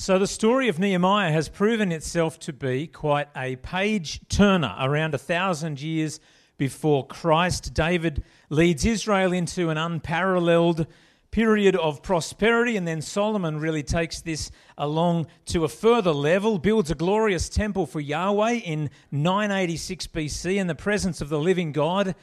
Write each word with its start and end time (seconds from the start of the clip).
So, 0.00 0.18
the 0.18 0.26
story 0.26 0.68
of 0.68 0.78
Nehemiah 0.78 1.30
has 1.30 1.50
proven 1.50 1.92
itself 1.92 2.38
to 2.38 2.54
be 2.54 2.86
quite 2.86 3.28
a 3.36 3.56
page 3.56 4.26
turner. 4.30 4.74
Around 4.80 5.12
a 5.12 5.18
thousand 5.18 5.82
years 5.82 6.20
before 6.56 7.06
Christ, 7.06 7.74
David 7.74 8.24
leads 8.48 8.86
Israel 8.86 9.30
into 9.34 9.68
an 9.68 9.76
unparalleled 9.76 10.86
period 11.30 11.76
of 11.76 12.02
prosperity, 12.02 12.78
and 12.78 12.88
then 12.88 13.02
Solomon 13.02 13.60
really 13.60 13.82
takes 13.82 14.22
this 14.22 14.50
along 14.78 15.26
to 15.44 15.64
a 15.64 15.68
further 15.68 16.12
level, 16.12 16.58
builds 16.58 16.90
a 16.90 16.94
glorious 16.94 17.50
temple 17.50 17.84
for 17.84 18.00
Yahweh 18.00 18.52
in 18.52 18.88
986 19.10 20.06
BC, 20.06 20.58
and 20.58 20.70
the 20.70 20.74
presence 20.74 21.20
of 21.20 21.28
the 21.28 21.38
living 21.38 21.72
God 21.72 22.14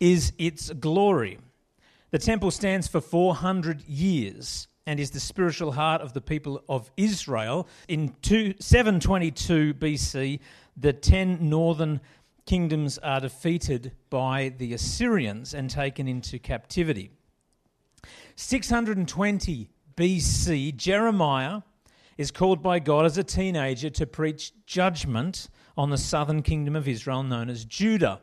is 0.00 0.32
its 0.38 0.70
glory. 0.70 1.36
The 2.12 2.18
temple 2.18 2.50
stands 2.50 2.88
for 2.88 3.02
400 3.02 3.82
years 3.82 4.68
and 4.86 5.00
is 5.00 5.10
the 5.10 5.20
spiritual 5.20 5.72
heart 5.72 6.00
of 6.00 6.12
the 6.12 6.20
people 6.20 6.62
of 6.68 6.90
Israel. 6.96 7.68
In 7.88 8.14
722 8.22 9.74
BC, 9.74 10.40
the 10.76 10.92
ten 10.92 11.48
northern 11.48 12.00
kingdoms 12.46 12.96
are 12.98 13.20
defeated 13.20 13.92
by 14.08 14.54
the 14.56 14.72
Assyrians 14.72 15.52
and 15.52 15.68
taken 15.68 16.06
into 16.06 16.38
captivity. 16.38 17.10
620 18.36 19.68
BC, 19.96 20.76
Jeremiah 20.76 21.62
is 22.16 22.30
called 22.30 22.62
by 22.62 22.78
God 22.78 23.04
as 23.04 23.18
a 23.18 23.24
teenager 23.24 23.90
to 23.90 24.06
preach 24.06 24.52
judgment 24.66 25.48
on 25.76 25.90
the 25.90 25.98
southern 25.98 26.42
kingdom 26.42 26.76
of 26.76 26.88
Israel 26.88 27.22
known 27.22 27.50
as 27.50 27.64
Judah. 27.64 28.20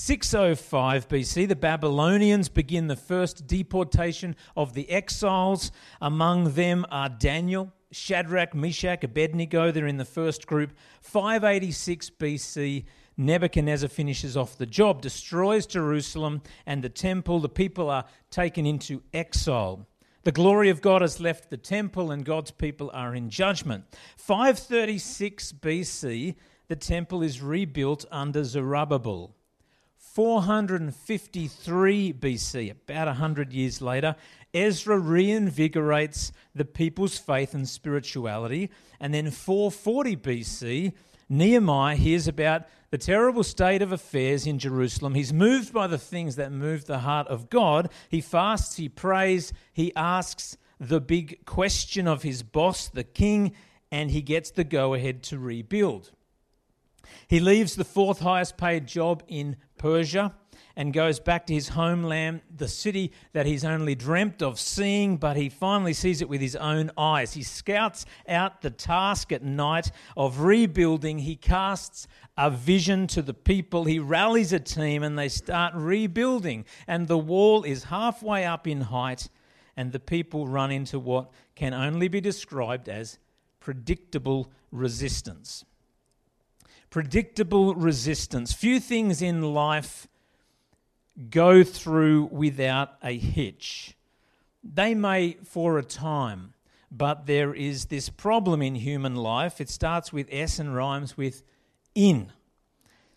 605 0.00 1.08
BC, 1.08 1.48
the 1.48 1.56
Babylonians 1.56 2.48
begin 2.48 2.86
the 2.86 2.94
first 2.94 3.48
deportation 3.48 4.36
of 4.56 4.72
the 4.72 4.88
exiles. 4.88 5.72
Among 6.00 6.52
them 6.52 6.86
are 6.92 7.08
Daniel, 7.08 7.72
Shadrach, 7.90 8.54
Meshach, 8.54 9.02
Abednego. 9.02 9.72
They're 9.72 9.88
in 9.88 9.96
the 9.96 10.04
first 10.04 10.46
group. 10.46 10.70
586 11.00 12.10
BC, 12.10 12.84
Nebuchadnezzar 13.16 13.88
finishes 13.88 14.36
off 14.36 14.56
the 14.56 14.66
job, 14.66 15.02
destroys 15.02 15.66
Jerusalem 15.66 16.42
and 16.64 16.84
the 16.84 16.88
temple. 16.88 17.40
The 17.40 17.48
people 17.48 17.90
are 17.90 18.04
taken 18.30 18.66
into 18.66 19.02
exile. 19.12 19.88
The 20.22 20.30
glory 20.30 20.70
of 20.70 20.80
God 20.80 21.02
has 21.02 21.18
left 21.18 21.50
the 21.50 21.56
temple, 21.56 22.12
and 22.12 22.24
God's 22.24 22.52
people 22.52 22.88
are 22.94 23.16
in 23.16 23.30
judgment. 23.30 23.84
536 24.16 25.54
BC, 25.54 26.36
the 26.68 26.76
temple 26.76 27.20
is 27.20 27.42
rebuilt 27.42 28.04
under 28.12 28.44
Zerubbabel. 28.44 29.34
453 30.18 32.12
BC, 32.12 32.72
about 32.72 33.06
100 33.06 33.52
years 33.52 33.80
later, 33.80 34.16
Ezra 34.52 34.98
reinvigorates 34.98 36.32
the 36.56 36.64
people's 36.64 37.16
faith 37.16 37.54
and 37.54 37.68
spirituality. 37.68 38.68
And 38.98 39.14
then 39.14 39.30
440 39.30 40.16
BC, 40.16 40.92
Nehemiah 41.28 41.94
hears 41.94 42.26
about 42.26 42.64
the 42.90 42.98
terrible 42.98 43.44
state 43.44 43.80
of 43.80 43.92
affairs 43.92 44.44
in 44.44 44.58
Jerusalem. 44.58 45.14
He's 45.14 45.32
moved 45.32 45.72
by 45.72 45.86
the 45.86 45.98
things 45.98 46.34
that 46.34 46.50
move 46.50 46.86
the 46.86 46.98
heart 46.98 47.28
of 47.28 47.48
God. 47.48 47.88
He 48.08 48.20
fasts, 48.20 48.74
he 48.74 48.88
prays, 48.88 49.52
he 49.72 49.94
asks 49.94 50.56
the 50.80 51.00
big 51.00 51.44
question 51.46 52.08
of 52.08 52.24
his 52.24 52.42
boss, 52.42 52.88
the 52.88 53.04
king, 53.04 53.54
and 53.92 54.10
he 54.10 54.22
gets 54.22 54.50
the 54.50 54.64
go 54.64 54.94
ahead 54.94 55.22
to 55.22 55.38
rebuild. 55.38 56.10
He 57.28 57.40
leaves 57.40 57.76
the 57.76 57.84
fourth 57.84 58.18
highest 58.18 58.56
paid 58.56 58.86
job 58.88 59.22
in 59.28 59.56
Persia 59.78 60.34
and 60.78 60.92
goes 60.92 61.18
back 61.18 61.44
to 61.46 61.54
his 61.54 61.70
homeland, 61.70 62.40
the 62.56 62.68
city 62.68 63.10
that 63.32 63.46
he's 63.46 63.64
only 63.64 63.96
dreamt 63.96 64.42
of 64.42 64.60
seeing, 64.60 65.16
but 65.16 65.36
he 65.36 65.48
finally 65.48 65.92
sees 65.92 66.22
it 66.22 66.28
with 66.28 66.40
his 66.40 66.54
own 66.54 66.90
eyes. 66.96 67.32
He 67.32 67.42
scouts 67.42 68.06
out 68.28 68.62
the 68.62 68.70
task 68.70 69.32
at 69.32 69.42
night 69.42 69.90
of 70.16 70.40
rebuilding. 70.40 71.18
He 71.18 71.34
casts 71.34 72.06
a 72.36 72.48
vision 72.48 73.08
to 73.08 73.22
the 73.22 73.34
people. 73.34 73.84
He 73.84 73.98
rallies 73.98 74.52
a 74.52 74.60
team 74.60 75.02
and 75.02 75.18
they 75.18 75.28
start 75.28 75.74
rebuilding. 75.74 76.64
And 76.86 77.08
the 77.08 77.18
wall 77.18 77.64
is 77.64 77.84
halfway 77.84 78.44
up 78.44 78.68
in 78.68 78.82
height, 78.82 79.28
and 79.76 79.90
the 79.90 80.00
people 80.00 80.46
run 80.46 80.70
into 80.70 81.00
what 81.00 81.32
can 81.56 81.74
only 81.74 82.06
be 82.06 82.20
described 82.20 82.88
as 82.88 83.18
predictable 83.58 84.52
resistance 84.70 85.64
predictable 86.90 87.74
resistance. 87.74 88.52
Few 88.52 88.80
things 88.80 89.20
in 89.22 89.54
life 89.54 90.08
go 91.30 91.62
through 91.64 92.28
without 92.30 92.92
a 93.02 93.16
hitch. 93.18 93.96
They 94.62 94.94
may 94.94 95.36
for 95.44 95.78
a 95.78 95.84
time, 95.84 96.54
but 96.90 97.26
there 97.26 97.54
is 97.54 97.86
this 97.86 98.08
problem 98.08 98.62
in 98.62 98.74
human 98.76 99.16
life. 99.16 99.60
It 99.60 99.68
starts 99.68 100.12
with 100.12 100.28
S 100.30 100.58
and 100.58 100.74
rhymes 100.74 101.16
with 101.16 101.42
in. 101.94 102.32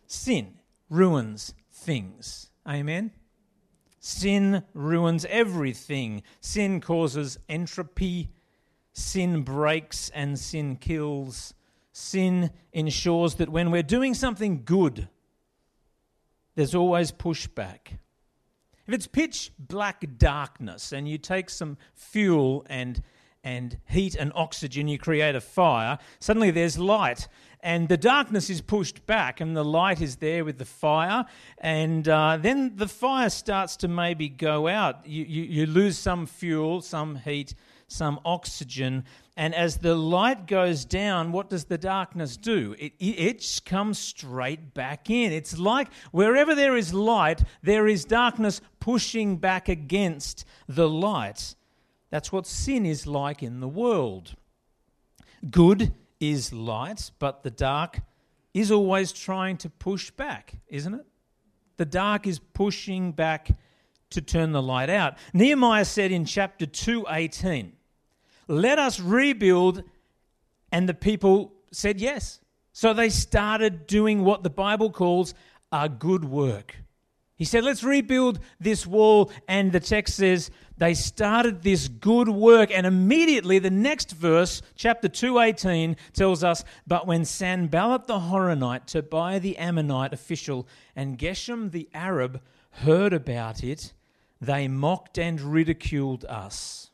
Sin 0.08 0.56
ruins 0.90 1.53
things. 1.72 2.50
Amen? 2.68 3.12
Sin 4.00 4.64
ruins 4.74 5.26
everything. 5.30 6.24
Sin 6.40 6.82
causes 6.82 7.38
entropy. 7.48 8.30
Sin 8.94 9.44
breaks 9.44 10.09
and 10.09 10.38
sin 10.38 10.76
kills 10.76 11.53
sin 11.91 12.52
ensures 12.72 13.35
that 13.35 13.50
when 13.50 13.72
we're 13.72 13.84
doing 13.84 14.13
something 14.13 14.63
good, 14.63 15.09
there's 16.56 16.75
always 16.75 17.12
pushback. 17.12 17.97
If 18.88 18.94
it's 18.94 19.07
pitch 19.07 19.52
black 19.57 20.03
darkness 20.18 20.91
and 20.91 21.07
you 21.07 21.18
take 21.18 21.50
some 21.50 21.78
fuel 21.94 22.66
and, 22.69 23.02
and 23.44 23.78
heat 23.85 24.16
and 24.16 24.31
oxygen, 24.35 24.88
you 24.88 24.97
create 24.97 25.35
a 25.35 25.41
fire, 25.41 25.97
suddenly 26.19 26.52
there's 26.52 26.78
light. 26.78 27.28
And 27.63 27.90
the 27.90 27.97
darkness 27.97 28.50
is 28.50 28.59
pushed 28.59 29.06
back, 29.06 29.40
and 29.40 29.56
the 29.56 29.63
light 29.63 30.02
is 30.02 30.16
there 30.16 30.44
with 30.44 30.58
the 30.58 30.66
fire. 30.66 31.25
And 31.59 32.08
uh, 32.08 32.38
then 32.41 32.75
the 32.75 32.88
fire 32.88 33.29
starts 33.29 33.78
to 33.78 33.88
maybe 33.88 34.29
go 34.29 34.68
out. 34.68 35.06
You, 35.06 35.23
you, 35.25 35.44
you 35.44 35.66
lose 35.68 35.97
some 35.97 36.25
fuel, 36.25 36.81
some 36.81 37.18
heat, 37.18 37.53
some 37.91 38.19
oxygen. 38.25 39.03
And 39.35 39.53
as 39.53 39.78
the 39.78 39.96
light 39.96 40.47
goes 40.47 40.85
down, 40.85 41.31
what 41.31 41.50
does 41.50 41.66
the 41.66 41.78
darkness 41.78 42.38
do? 42.38 42.75
It, 42.79 42.94
it, 43.00 43.62
comes 43.66 44.00
straight 44.00 44.74
back 44.74 45.09
in. 45.09 45.31
It's 45.31 45.57
like 45.57 45.90
wherever 46.12 46.56
there 46.56 46.75
is 46.75 46.94
light, 46.94 47.44
there 47.62 47.88
is 47.88 48.06
darkness 48.06 48.62
pushing 48.79 49.38
back 49.38 49.69
against 49.69 50.46
the 50.68 50.90
light. 50.90 51.56
That's 52.09 52.31
what 52.31 52.47
sin 52.47 52.85
is 52.85 53.07
like 53.07 53.44
in 53.44 53.59
the 53.59 53.68
world. 53.68 54.35
Good 55.50 55.94
is 56.19 56.53
light, 56.53 57.12
but 57.19 57.44
the 57.44 57.52
dark 57.52 58.02
is 58.53 58.72
always 58.72 59.12
trying 59.12 59.58
to 59.58 59.69
push 59.69 60.12
back, 60.12 60.56
isn't 60.68 60.94
it? 60.94 61.06
The 61.78 61.85
dark 61.85 62.28
is 62.28 62.40
pushing 62.40 63.12
back 63.12 63.50
to 64.12 64.22
turn 64.22 64.52
the 64.52 64.62
light 64.62 64.90
out. 64.90 65.18
Nehemiah 65.34 65.85
said 65.85 66.12
in 66.12 66.25
chapter 66.25 66.66
218, 66.66 67.73
let 68.52 68.80
us 68.80 69.00
rebuild. 69.00 69.84
And 70.72 70.88
the 70.88 70.94
people 70.94 71.54
said 71.72 72.00
yes. 72.00 72.40
So 72.74 72.94
they 72.94 73.10
started 73.10 73.88
doing 73.88 74.24
what 74.24 74.44
the 74.44 74.50
Bible 74.50 74.92
calls 74.92 75.34
a 75.72 75.90
good 75.90 76.26
work. 76.26 76.78
He 77.36 77.46
said, 77.46 77.64
Let's 77.64 77.84
rebuild 77.84 78.40
this 78.60 78.86
wall. 78.86 79.32
And 79.48 79.72
the 79.72 79.80
text 79.80 80.16
says, 80.16 80.52
They 80.78 80.94
started 80.94 81.64
this 81.64 81.88
good 81.88 82.30
work. 82.30 82.70
And 82.72 82.86
immediately 82.86 83.58
the 83.58 83.72
next 83.72 84.12
verse, 84.12 84.62
chapter 84.76 85.08
218, 85.10 85.98
tells 86.14 86.44
us, 86.44 86.64
But 86.86 87.08
when 87.08 87.26
Sanballat 87.26 88.06
the 88.06 88.20
Horonite, 88.20 88.86
Tobiah 88.86 89.40
the 89.40 89.58
Ammonite 89.58 90.14
official, 90.14 90.68
and 90.96 91.18
Geshem 91.18 91.72
the 91.72 91.90
Arab 91.96 92.42
heard 92.70 93.12
about 93.12 93.64
it, 93.64 93.94
they 94.40 94.68
mocked 94.68 95.18
and 95.18 95.42
ridiculed 95.42 96.26
us 96.26 96.91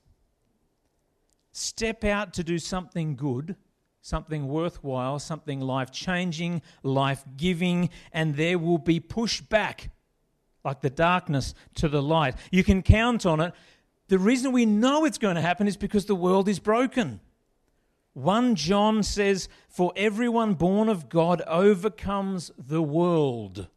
step 1.57 2.03
out 2.03 2.33
to 2.33 2.43
do 2.43 2.59
something 2.59 3.15
good, 3.15 3.55
something 4.01 4.47
worthwhile, 4.47 5.19
something 5.19 5.59
life 5.59 5.91
changing, 5.91 6.61
life 6.83 7.23
giving, 7.35 7.89
and 8.13 8.35
there 8.35 8.59
will 8.59 8.77
be 8.77 8.99
pushback 8.99 9.89
like 10.63 10.81
the 10.81 10.89
darkness 10.89 11.53
to 11.75 11.87
the 11.87 12.01
light. 12.01 12.35
You 12.51 12.63
can 12.63 12.81
count 12.81 13.25
on 13.25 13.39
it. 13.39 13.53
The 14.07 14.19
reason 14.19 14.51
we 14.51 14.65
know 14.65 15.05
it's 15.05 15.17
going 15.17 15.35
to 15.35 15.41
happen 15.41 15.67
is 15.67 15.77
because 15.77 16.05
the 16.05 16.15
world 16.15 16.47
is 16.47 16.59
broken. 16.59 17.19
1 18.13 18.55
John 18.55 19.03
says, 19.03 19.47
For 19.67 19.93
everyone 19.95 20.55
born 20.55 20.89
of 20.89 21.09
God 21.09 21.41
overcomes 21.47 22.51
the 22.57 22.81
world. 22.81 23.67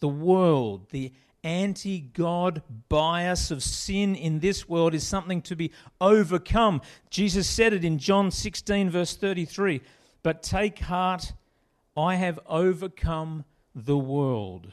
The 0.00 0.08
world, 0.08 0.90
the 0.90 1.12
anti 1.42 2.00
God 2.00 2.62
bias 2.88 3.50
of 3.50 3.62
sin 3.62 4.14
in 4.14 4.40
this 4.40 4.68
world 4.68 4.94
is 4.94 5.06
something 5.06 5.42
to 5.42 5.56
be 5.56 5.72
overcome. 6.00 6.80
Jesus 7.08 7.48
said 7.48 7.72
it 7.72 7.84
in 7.84 7.98
John 7.98 8.30
16, 8.30 8.90
verse 8.90 9.16
33 9.16 9.80
But 10.22 10.42
take 10.42 10.80
heart, 10.80 11.32
I 11.96 12.16
have 12.16 12.38
overcome 12.46 13.44
the 13.74 13.98
world. 13.98 14.72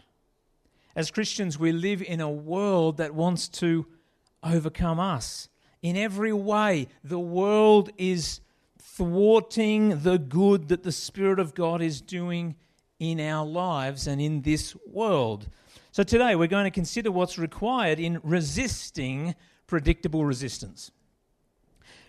As 0.96 1.12
Christians, 1.12 1.60
we 1.60 1.72
live 1.72 2.02
in 2.02 2.22
a 2.22 2.30
world 2.30 2.98
that 2.98 3.14
wants 3.14 3.48
to 3.50 3.86
overcome 4.44 5.00
us. 5.00 5.50
In 5.82 5.96
every 5.96 6.34
way, 6.34 6.88
the 7.04 7.20
world 7.20 7.92
is 7.98 8.42
thwarting 8.80 10.02
the 10.02 10.18
good 10.18 10.70
that 10.70 10.82
the 10.82 10.92
Spirit 10.92 11.40
of 11.40 11.54
God 11.54 11.82
is 11.82 12.02
doing 12.02 12.56
in 13.00 13.20
our 13.20 13.46
lives 13.46 14.08
and 14.08 14.20
in 14.20 14.42
this 14.42 14.76
world. 14.88 15.50
So 15.98 16.04
today 16.04 16.36
we're 16.36 16.46
going 16.46 16.66
to 16.66 16.70
consider 16.70 17.12
what's 17.12 17.40
required 17.40 18.00
in 18.00 18.20
resisting 18.22 19.34
predictable 19.66 20.26
resistance. 20.26 20.92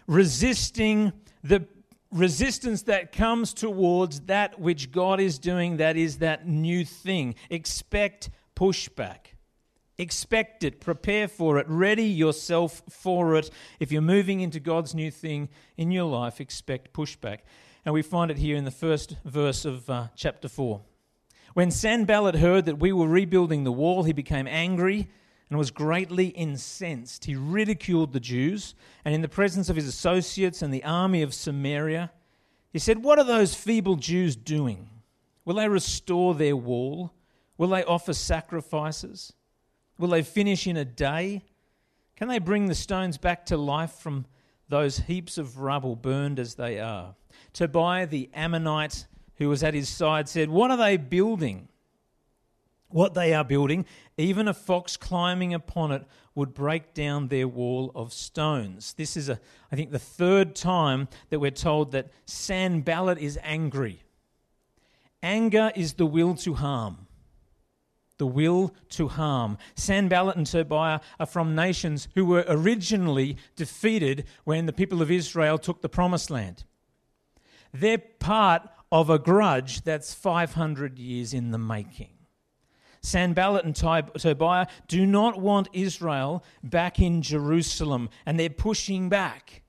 Resisting 0.06 1.14
the 1.42 1.66
resistance 2.12 2.82
that 2.82 3.12
comes 3.12 3.54
towards 3.54 4.20
that 4.26 4.60
which 4.60 4.92
God 4.92 5.20
is 5.20 5.38
doing, 5.38 5.78
that 5.78 5.96
is 5.96 6.18
that 6.18 6.46
new 6.46 6.84
thing. 6.84 7.34
Expect 7.48 8.28
pushback. 8.54 9.28
Expect 9.96 10.64
it, 10.64 10.82
prepare 10.82 11.26
for 11.26 11.56
it, 11.56 11.66
ready 11.66 12.04
yourself 12.04 12.82
for 12.90 13.36
it. 13.36 13.48
If 13.80 13.90
you're 13.90 14.02
moving 14.02 14.40
into 14.40 14.60
God's 14.60 14.94
new 14.94 15.10
thing 15.10 15.48
in 15.78 15.92
your 15.92 16.04
life, 16.04 16.42
expect 16.42 16.92
pushback. 16.92 17.38
And 17.86 17.94
we 17.94 18.02
find 18.02 18.30
it 18.30 18.36
here 18.36 18.56
in 18.56 18.66
the 18.66 18.70
first 18.70 19.16
verse 19.24 19.64
of 19.64 19.88
uh, 19.88 20.08
chapter 20.14 20.46
4. 20.46 20.82
When 21.58 21.72
Sanballat 21.72 22.36
heard 22.36 22.66
that 22.66 22.78
we 22.78 22.92
were 22.92 23.08
rebuilding 23.08 23.64
the 23.64 23.72
wall, 23.72 24.04
he 24.04 24.12
became 24.12 24.46
angry 24.46 25.08
and 25.50 25.58
was 25.58 25.72
greatly 25.72 26.28
incensed. 26.28 27.24
He 27.24 27.34
ridiculed 27.34 28.12
the 28.12 28.20
Jews, 28.20 28.76
and 29.04 29.12
in 29.12 29.22
the 29.22 29.28
presence 29.28 29.68
of 29.68 29.74
his 29.74 29.88
associates 29.88 30.62
and 30.62 30.72
the 30.72 30.84
army 30.84 31.20
of 31.20 31.34
Samaria, 31.34 32.12
he 32.70 32.78
said, 32.78 33.02
What 33.02 33.18
are 33.18 33.24
those 33.24 33.56
feeble 33.56 33.96
Jews 33.96 34.36
doing? 34.36 34.88
Will 35.44 35.56
they 35.56 35.68
restore 35.68 36.32
their 36.32 36.54
wall? 36.54 37.12
Will 37.56 37.70
they 37.70 37.82
offer 37.82 38.12
sacrifices? 38.12 39.32
Will 39.98 40.10
they 40.10 40.22
finish 40.22 40.64
in 40.64 40.76
a 40.76 40.84
day? 40.84 41.42
Can 42.14 42.28
they 42.28 42.38
bring 42.38 42.66
the 42.66 42.74
stones 42.76 43.18
back 43.18 43.44
to 43.46 43.56
life 43.56 43.94
from 43.94 44.26
those 44.68 44.98
heaps 44.98 45.38
of 45.38 45.58
rubble 45.58 45.96
burned 45.96 46.38
as 46.38 46.54
they 46.54 46.78
are? 46.78 47.16
Tobiah 47.52 48.06
the 48.06 48.30
Ammonite, 48.32 49.08
who 49.38 49.48
was 49.48 49.62
at 49.62 49.74
his 49.74 49.88
side, 49.88 50.28
said, 50.28 50.50
What 50.50 50.70
are 50.70 50.76
they 50.76 50.96
building? 50.96 51.68
what 52.90 53.14
they 53.14 53.34
are 53.34 53.44
building, 53.44 53.84
even 54.16 54.48
a 54.48 54.54
fox 54.54 54.96
climbing 54.96 55.52
upon 55.52 55.92
it 55.92 56.04
would 56.34 56.54
break 56.54 56.94
down 56.94 57.28
their 57.28 57.48
wall 57.48 57.92
of 57.94 58.12
stones. 58.12 58.94
This 58.94 59.16
is, 59.16 59.28
a, 59.28 59.40
I 59.70 59.76
think, 59.76 59.90
the 59.90 59.98
third 59.98 60.54
time 60.54 61.08
that 61.30 61.38
we're 61.38 61.50
told 61.50 61.92
that 61.92 62.10
Sanballat 62.24 63.18
is 63.18 63.38
angry. 63.42 64.02
Anger 65.22 65.72
is 65.74 65.94
the 65.94 66.06
will 66.06 66.34
to 66.36 66.54
harm. 66.54 67.06
The 68.18 68.26
will 68.26 68.74
to 68.90 69.08
harm. 69.08 69.58
Sanballat 69.74 70.36
and 70.36 70.46
Tobiah 70.46 71.00
are 71.20 71.26
from 71.26 71.54
nations 71.54 72.08
who 72.14 72.24
were 72.24 72.44
originally 72.48 73.36
defeated 73.54 74.24
when 74.44 74.66
the 74.66 74.72
people 74.72 75.02
of 75.02 75.10
Israel 75.10 75.58
took 75.58 75.82
the 75.82 75.88
promised 75.88 76.30
land. 76.30 76.64
They're 77.72 77.98
part 77.98 78.68
of 78.90 79.10
a 79.10 79.18
grudge 79.18 79.82
that's 79.82 80.14
500 80.14 80.98
years 80.98 81.34
in 81.34 81.50
the 81.50 81.58
making. 81.58 82.10
Sanballat 83.00 83.64
and 83.64 83.76
Tobiah 83.76 84.66
do 84.88 85.06
not 85.06 85.40
want 85.40 85.68
Israel 85.72 86.44
back 86.62 86.98
in 86.98 87.22
Jerusalem, 87.22 88.10
and 88.26 88.38
they're 88.38 88.50
pushing 88.50 89.08
back 89.08 89.62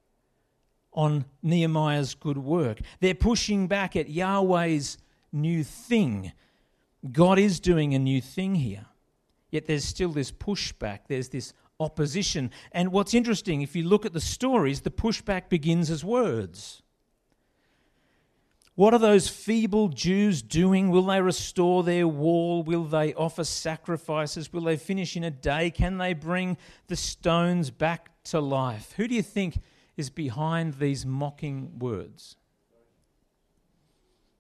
on 0.94 1.26
Nehemiah's 1.44 2.16
good 2.16 2.38
work. 2.38 2.80
They're 3.00 3.14
pushing 3.14 3.68
back 3.68 3.96
at 3.96 4.10
Yahweh's 4.10 4.98
new 5.32 5.64
thing. 5.64 6.32
God 7.12 7.40
is 7.40 7.60
doing 7.60 7.94
a 7.94 8.00
new 8.00 8.22
thing 8.22 8.56
here. 8.56 8.86
Yet 9.52 9.68
there's 9.68 9.86
still 9.86 10.12
this 10.12 10.32
pushback, 10.32 11.02
there's 11.08 11.30
this 11.30 11.54
opposition. 11.80 12.52
And 12.72 12.92
what's 12.92 13.14
interesting, 13.14 13.62
if 13.62 13.76
you 13.76 13.84
look 13.84 14.06
at 14.06 14.14
the 14.14 14.22
stories, 14.22 14.82
the 14.82 14.92
pushback 14.92 15.50
begins 15.50 15.90
as 15.90 16.04
words. 16.04 16.82
What 18.80 18.94
are 18.94 19.00
those 19.00 19.28
feeble 19.28 19.90
Jews 19.90 20.42
doing? 20.42 20.90
Will 20.90 21.08
they 21.08 21.20
restore 21.20 21.84
their 21.84 22.08
wall? 22.08 22.64
Will 22.64 22.86
they 22.86 23.14
offer 23.14 23.44
sacrifices? 23.44 24.54
Will 24.54 24.62
they 24.62 24.78
finish 24.78 25.18
in 25.18 25.26
a 25.26 25.30
day? 25.30 25.70
Can 25.70 25.98
they 25.98 26.14
bring 26.14 26.56
the 26.88 26.96
stones 26.96 27.72
back 27.72 28.10
to 28.24 28.40
life? 28.40 28.94
Who 28.96 29.10
do 29.10 29.16
you 29.16 29.22
think 29.22 29.60
is 29.98 30.10
behind 30.10 30.76
these 30.76 31.06
mocking 31.06 31.78
words? 31.78 32.38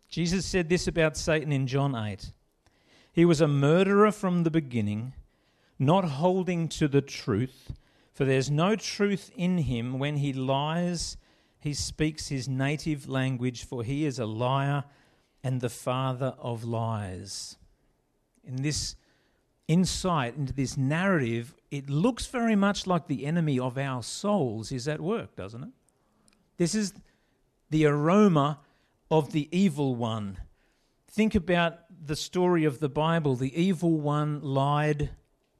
Jesus 0.08 0.46
said 0.46 0.70
this 0.70 0.88
about 0.88 1.18
Satan 1.18 1.52
in 1.52 1.68
John 1.68 1.94
8 1.94 2.32
He 3.12 3.26
was 3.26 3.42
a 3.42 3.48
murderer 3.50 4.10
from 4.10 4.44
the 4.44 4.52
beginning, 4.52 5.16
not 5.78 6.06
holding 6.06 6.70
to 6.70 6.88
the 6.88 7.02
truth, 7.02 7.74
for 8.14 8.24
there's 8.24 8.50
no 8.50 8.78
truth 8.78 9.32
in 9.36 9.58
him 9.58 10.00
when 10.00 10.16
he 10.16 10.32
lies 10.32 11.18
he 11.60 11.74
speaks 11.74 12.30
his 12.30 12.48
native 12.48 13.10
language, 13.10 13.66
for 13.66 13.84
he 13.84 14.06
is 14.06 14.18
a 14.18 14.26
liar 14.26 14.86
and 15.44 15.62
the 15.62 15.70
father 15.70 16.36
of 16.40 16.64
lies. 16.64 17.58
In 18.44 18.62
this 18.62 18.96
insight 19.68 20.36
into 20.36 20.54
this 20.54 20.78
narrative, 20.78 21.54
it 21.70 21.90
looks 21.90 22.26
very 22.26 22.56
much 22.56 22.88
like 22.88 23.08
the 23.08 23.26
enemy 23.26 23.60
of 23.60 23.78
our 23.78 24.02
souls 24.02 24.72
is 24.72 24.88
at 24.88 25.00
work, 25.00 25.36
doesn't 25.36 25.64
it? 25.64 25.70
This 26.58 26.74
is 26.74 26.94
the 27.70 27.86
aroma 27.86 28.60
of 29.12 29.32
the 29.32 29.48
evil 29.52 29.96
one. 29.96 30.38
Think 31.08 31.36
about 31.36 31.80
the 32.06 32.16
story 32.16 32.66
of 32.66 32.80
the 32.80 32.90
Bible. 32.90 33.36
The 33.36 33.62
evil 33.62 34.00
one 34.00 34.42
lied 34.42 35.10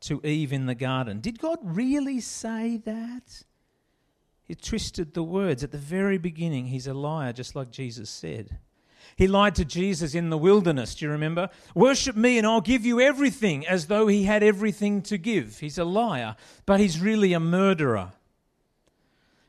to 0.02 0.22
Eve 0.26 0.54
in 0.54 0.66
the 0.66 0.76
garden. 0.76 1.20
Did 1.20 1.40
God 1.40 1.60
really 1.62 2.20
say 2.20 2.78
that? 2.78 3.44
He 4.50 4.56
twisted 4.56 5.14
the 5.14 5.22
words. 5.22 5.64
At 5.64 5.72
the 5.72 5.78
very 5.78 6.18
beginning, 6.18 6.66
he's 6.66 6.88
a 6.88 6.94
liar, 6.96 7.32
just 7.32 7.56
like 7.56 7.70
Jesus 7.70 8.10
said. 8.10 8.58
He 9.16 9.28
lied 9.28 9.54
to 9.56 9.64
Jesus 9.64 10.16
in 10.16 10.32
the 10.32 10.40
wilderness, 10.40 10.96
do 10.96 11.06
you 11.06 11.12
remember? 11.12 11.50
Worship 11.76 12.16
me 12.16 12.40
and 12.40 12.48
I'll 12.48 12.60
give 12.60 12.84
you 12.84 13.00
everything, 13.00 13.68
as 13.68 13.86
though 13.86 14.08
he 14.08 14.24
had 14.24 14.42
everything 14.42 15.04
to 15.04 15.20
give. 15.20 15.60
He's 15.60 15.78
a 15.78 15.86
liar, 15.86 16.36
but 16.66 16.80
he's 16.80 17.00
really 17.00 17.32
a 17.34 17.40
murderer. 17.40 18.14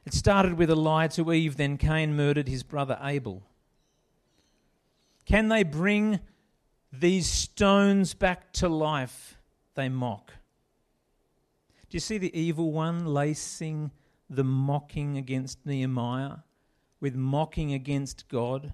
It 0.05 0.13
started 0.13 0.59
with 0.59 0.69
a 0.69 0.77
lie 0.77 1.09
to 1.09 1.33
Eve, 1.33 1.57
then 1.57 1.79
Cain 1.79 2.15
murdered 2.15 2.49
his 2.49 2.63
brother 2.63 2.99
Abel. 3.03 3.43
Can 5.25 5.49
they 5.49 5.63
bring 5.63 6.21
these 6.93 7.27
stones 7.27 8.13
back 8.13 8.53
to 8.55 8.69
life? 8.69 9.39
They 9.77 9.89
mock. 9.89 10.33
Do 11.89 11.97
you 11.97 12.01
see 12.01 12.19
the 12.19 12.39
evil 12.39 12.71
one 12.71 13.07
lacing 13.07 13.93
the 14.31 14.45
mocking 14.45 15.19
against 15.19 15.67
Nehemiah, 15.67 16.37
with 17.01 17.17
mocking 17.17 17.73
against 17.73 18.29
God. 18.29 18.73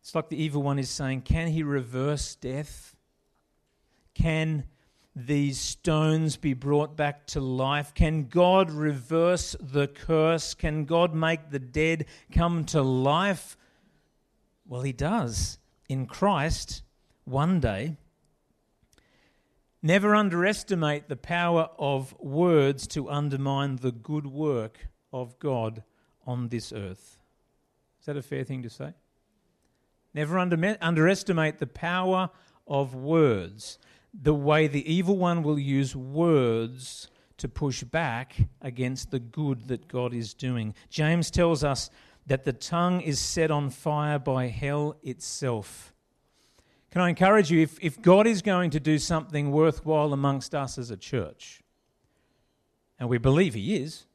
It's 0.00 0.14
like 0.14 0.28
the 0.28 0.40
evil 0.40 0.62
one 0.62 0.78
is 0.78 0.88
saying, 0.88 1.22
Can 1.22 1.48
he 1.48 1.62
reverse 1.62 2.36
death? 2.36 2.94
Can 4.14 4.64
these 5.16 5.60
stones 5.60 6.36
be 6.36 6.54
brought 6.54 6.96
back 6.96 7.26
to 7.28 7.40
life? 7.40 7.92
Can 7.94 8.28
God 8.28 8.70
reverse 8.70 9.56
the 9.60 9.88
curse? 9.88 10.54
Can 10.54 10.84
God 10.84 11.14
make 11.14 11.50
the 11.50 11.58
dead 11.58 12.06
come 12.32 12.64
to 12.66 12.82
life? 12.82 13.56
Well, 14.66 14.82
he 14.82 14.92
does 14.92 15.58
in 15.88 16.06
Christ 16.06 16.82
one 17.24 17.60
day. 17.60 17.96
Never 19.86 20.14
underestimate 20.14 21.10
the 21.10 21.16
power 21.16 21.68
of 21.78 22.18
words 22.18 22.86
to 22.86 23.10
undermine 23.10 23.76
the 23.76 23.92
good 23.92 24.26
work 24.26 24.88
of 25.12 25.38
God 25.38 25.82
on 26.26 26.48
this 26.48 26.72
earth. 26.72 27.18
Is 28.00 28.06
that 28.06 28.16
a 28.16 28.22
fair 28.22 28.44
thing 28.44 28.62
to 28.62 28.70
say? 28.70 28.94
Never 30.14 30.38
under- 30.38 30.78
underestimate 30.80 31.58
the 31.58 31.66
power 31.66 32.30
of 32.66 32.94
words, 32.94 33.78
the 34.14 34.32
way 34.32 34.68
the 34.68 34.90
evil 34.90 35.18
one 35.18 35.42
will 35.42 35.58
use 35.58 35.94
words 35.94 37.10
to 37.36 37.46
push 37.46 37.82
back 37.82 38.36
against 38.62 39.10
the 39.10 39.20
good 39.20 39.68
that 39.68 39.86
God 39.86 40.14
is 40.14 40.32
doing. 40.32 40.74
James 40.88 41.30
tells 41.30 41.62
us 41.62 41.90
that 42.26 42.44
the 42.44 42.54
tongue 42.54 43.02
is 43.02 43.20
set 43.20 43.50
on 43.50 43.68
fire 43.68 44.18
by 44.18 44.46
hell 44.46 44.96
itself. 45.02 45.93
Can 46.94 47.02
I 47.02 47.08
encourage 47.08 47.50
you, 47.50 47.60
if, 47.60 47.76
if 47.82 48.00
God 48.00 48.24
is 48.24 48.40
going 48.40 48.70
to 48.70 48.78
do 48.78 49.00
something 49.00 49.50
worthwhile 49.50 50.12
amongst 50.12 50.54
us 50.54 50.78
as 50.78 50.92
a 50.92 50.96
church, 50.96 51.60
and 53.00 53.08
we 53.08 53.18
believe 53.18 53.54
He 53.54 53.74
is, 53.74 54.06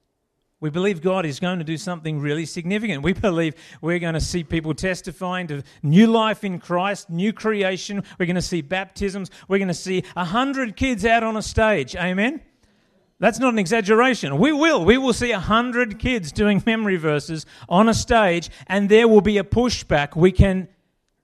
we 0.61 0.69
believe 0.69 1.01
God 1.01 1.25
is 1.25 1.41
going 1.41 1.59
to 1.59 1.65
do 1.65 1.75
something 1.75 2.21
really 2.21 2.45
significant. 2.45 3.03
We 3.03 3.11
believe 3.11 3.55
we're 3.81 3.99
going 3.99 4.13
to 4.13 4.21
see 4.21 4.45
people 4.45 4.73
testifying 4.73 5.47
to 5.47 5.61
new 5.83 6.07
life 6.07 6.45
in 6.45 6.57
Christ, 6.57 7.09
new 7.09 7.33
creation. 7.33 8.01
We're 8.17 8.27
going 8.27 8.37
to 8.37 8.41
see 8.41 8.61
baptisms. 8.61 9.29
We're 9.49 9.57
going 9.57 9.67
to 9.67 9.73
see 9.73 10.05
a 10.15 10.23
hundred 10.23 10.77
kids 10.77 11.03
out 11.03 11.21
on 11.21 11.35
a 11.35 11.41
stage. 11.41 11.97
Amen? 11.97 12.39
That's 13.19 13.39
not 13.39 13.51
an 13.51 13.59
exaggeration. 13.59 14.37
We 14.37 14.53
will. 14.53 14.85
We 14.85 14.97
will 14.97 15.11
see 15.11 15.31
a 15.31 15.39
hundred 15.39 15.99
kids 15.99 16.31
doing 16.31 16.63
memory 16.65 16.95
verses 16.95 17.45
on 17.67 17.89
a 17.89 17.93
stage, 17.93 18.49
and 18.67 18.87
there 18.87 19.09
will 19.09 19.19
be 19.19 19.37
a 19.37 19.43
pushback. 19.43 20.15
We 20.15 20.31
can 20.31 20.69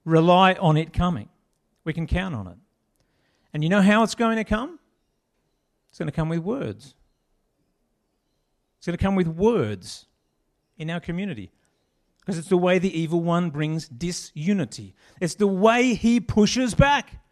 rely 0.04 0.56
on 0.56 0.76
it 0.76 0.92
coming. 0.92 1.30
We 1.86 1.94
can 1.94 2.08
count 2.08 2.36
on 2.36 2.48
it. 2.48 2.58
And 3.54 3.64
you 3.64 3.70
know 3.70 3.82
how 3.82 4.04
it's 4.04 4.16
going 4.16 4.36
to 4.36 4.44
come? 4.44 4.80
It's 5.90 6.00
going 6.00 6.08
to 6.08 6.16
come 6.16 6.28
with 6.28 6.40
words. 6.40 6.94
It's 8.78 8.86
going 8.86 8.98
to 8.98 9.04
come 9.04 9.16
with 9.16 9.28
words 9.28 10.08
in 10.78 10.90
our 10.90 11.00
community. 11.00 11.52
Because 12.20 12.38
it's 12.38 12.50
the 12.50 12.58
way 12.58 12.80
the 12.80 13.00
evil 13.00 13.22
one 13.22 13.52
brings 13.52 13.88
disunity. 13.88 14.96
It's 15.22 15.36
the 15.36 15.48
way 15.48 15.94
he 15.94 16.20
pushes 16.20 16.74
back. 16.74 17.24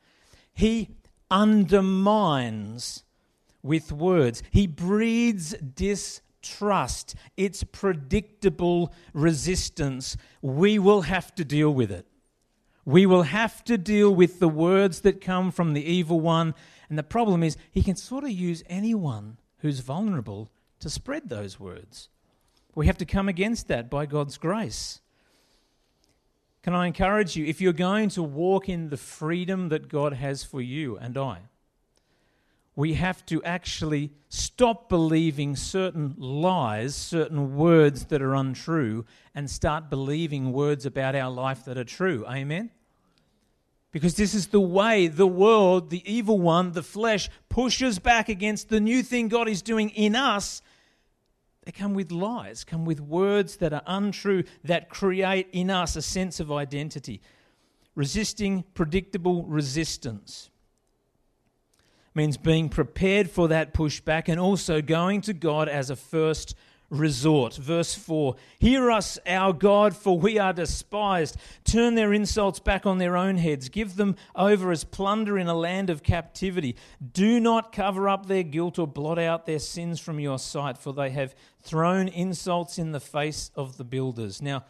He 0.53 0.95
undermines 1.31 3.03
with 3.63 3.91
words. 3.91 4.43
He 4.51 4.67
breeds 4.67 5.55
distrust. 5.55 7.15
It's 7.35 7.63
predictable 7.63 8.93
resistance. 9.13 10.15
We 10.41 10.77
will 10.77 11.01
have 11.01 11.33
to 11.35 11.43
deal 11.43 11.73
with 11.73 11.91
it. 11.91 12.07
We 12.85 13.05
will 13.05 13.23
have 13.23 13.63
to 13.65 13.77
deal 13.77 14.13
with 14.13 14.39
the 14.39 14.49
words 14.49 15.01
that 15.01 15.21
come 15.21 15.51
from 15.51 15.73
the 15.73 15.85
evil 15.85 16.19
one. 16.19 16.53
And 16.89 16.97
the 16.97 17.03
problem 17.03 17.43
is, 17.43 17.57
he 17.71 17.81
can 17.81 17.95
sort 17.95 18.23
of 18.23 18.31
use 18.31 18.63
anyone 18.67 19.37
who's 19.59 19.79
vulnerable 19.79 20.51
to 20.79 20.89
spread 20.89 21.29
those 21.29 21.59
words. 21.59 22.09
We 22.75 22.87
have 22.87 22.97
to 22.97 23.05
come 23.05 23.29
against 23.29 23.67
that 23.69 23.89
by 23.89 24.05
God's 24.05 24.37
grace. 24.37 24.99
Can 26.61 26.73
I 26.73 26.87
encourage 26.87 27.35
you, 27.35 27.45
if 27.45 27.61
you're 27.61 27.73
going 27.73 28.09
to 28.09 28.23
walk 28.23 28.67
in 28.69 28.89
the 28.89 28.97
freedom 28.97 29.69
that 29.69 29.89
God 29.89 30.13
has 30.13 30.43
for 30.43 30.61
you 30.61 30.97
and 30.97 31.17
I, 31.17 31.39
we 32.75 32.93
have 32.93 33.25
to 33.27 33.43
actually 33.43 34.11
stop 34.29 34.89
believing 34.89 35.55
certain 35.55 36.15
lies, 36.17 36.95
certain 36.95 37.55
words 37.55 38.05
that 38.05 38.21
are 38.21 38.33
untrue, 38.33 39.05
and 39.35 39.49
start 39.49 39.89
believing 39.89 40.51
words 40.51 40.85
about 40.85 41.15
our 41.15 41.29
life 41.29 41.65
that 41.65 41.77
are 41.77 41.83
true. 41.83 42.25
Amen? 42.27 42.71
Because 43.91 44.15
this 44.15 44.33
is 44.33 44.47
the 44.47 44.59
way 44.59 45.05
the 45.07 45.27
world, 45.27 45.91
the 45.91 46.01
evil 46.11 46.39
one, 46.39 46.71
the 46.71 46.81
flesh, 46.81 47.29
pushes 47.47 47.99
back 47.99 48.27
against 48.27 48.69
the 48.69 48.79
new 48.79 49.03
thing 49.03 49.27
God 49.27 49.47
is 49.47 49.61
doing 49.61 49.91
in 49.91 50.15
us. 50.15 50.63
They 51.65 51.71
come 51.71 51.93
with 51.93 52.11
lies, 52.11 52.63
come 52.63 52.85
with 52.85 52.99
words 52.99 53.57
that 53.57 53.71
are 53.71 53.83
untrue, 53.85 54.45
that 54.63 54.89
create 54.89 55.47
in 55.51 55.69
us 55.69 55.95
a 55.95 56.01
sense 56.01 56.39
of 56.39 56.51
identity. 56.51 57.21
Resisting 57.93 58.63
predictable 58.73 59.43
resistance 59.43 60.49
means 62.15 62.37
being 62.37 62.69
prepared 62.69 63.29
for 63.29 63.47
that 63.47 63.73
pushback 63.73 64.27
and 64.27 64.39
also 64.39 64.81
going 64.81 65.21
to 65.21 65.33
God 65.33 65.67
as 65.67 65.89
a 65.89 65.95
first 65.95 66.55
resort. 66.93 67.55
Verse 67.55 67.95
4 67.95 68.35
Hear 68.59 68.91
us, 68.91 69.17
our 69.25 69.51
God, 69.51 69.95
for 69.95 70.17
we 70.17 70.37
are 70.37 70.53
despised. 70.53 71.37
Turn 71.63 71.95
their 71.95 72.13
insults 72.13 72.59
back 72.59 72.85
on 72.85 72.99
their 72.99 73.17
own 73.17 73.37
heads. 73.37 73.67
Give 73.69 73.95
them 73.95 74.15
over 74.35 74.71
as 74.71 74.83
plunder 74.83 75.37
in 75.37 75.47
a 75.47 75.55
land 75.55 75.89
of 75.89 76.03
captivity. 76.03 76.75
Do 77.11 77.39
not 77.39 77.71
cover 77.71 78.07
up 78.07 78.27
their 78.27 78.43
guilt 78.43 78.79
or 78.79 78.87
blot 78.87 79.19
out 79.19 79.45
their 79.45 79.59
sins 79.59 79.99
from 79.99 80.19
your 80.19 80.39
sight, 80.39 80.77
for 80.77 80.93
they 80.93 81.09
have 81.09 81.35
thrown 81.61 82.07
insults 82.07 82.77
in 82.77 82.91
the 82.91 82.99
face 82.99 83.51
of 83.55 83.77
the 83.77 83.83
builders. 83.83 84.41
Now, 84.41 84.63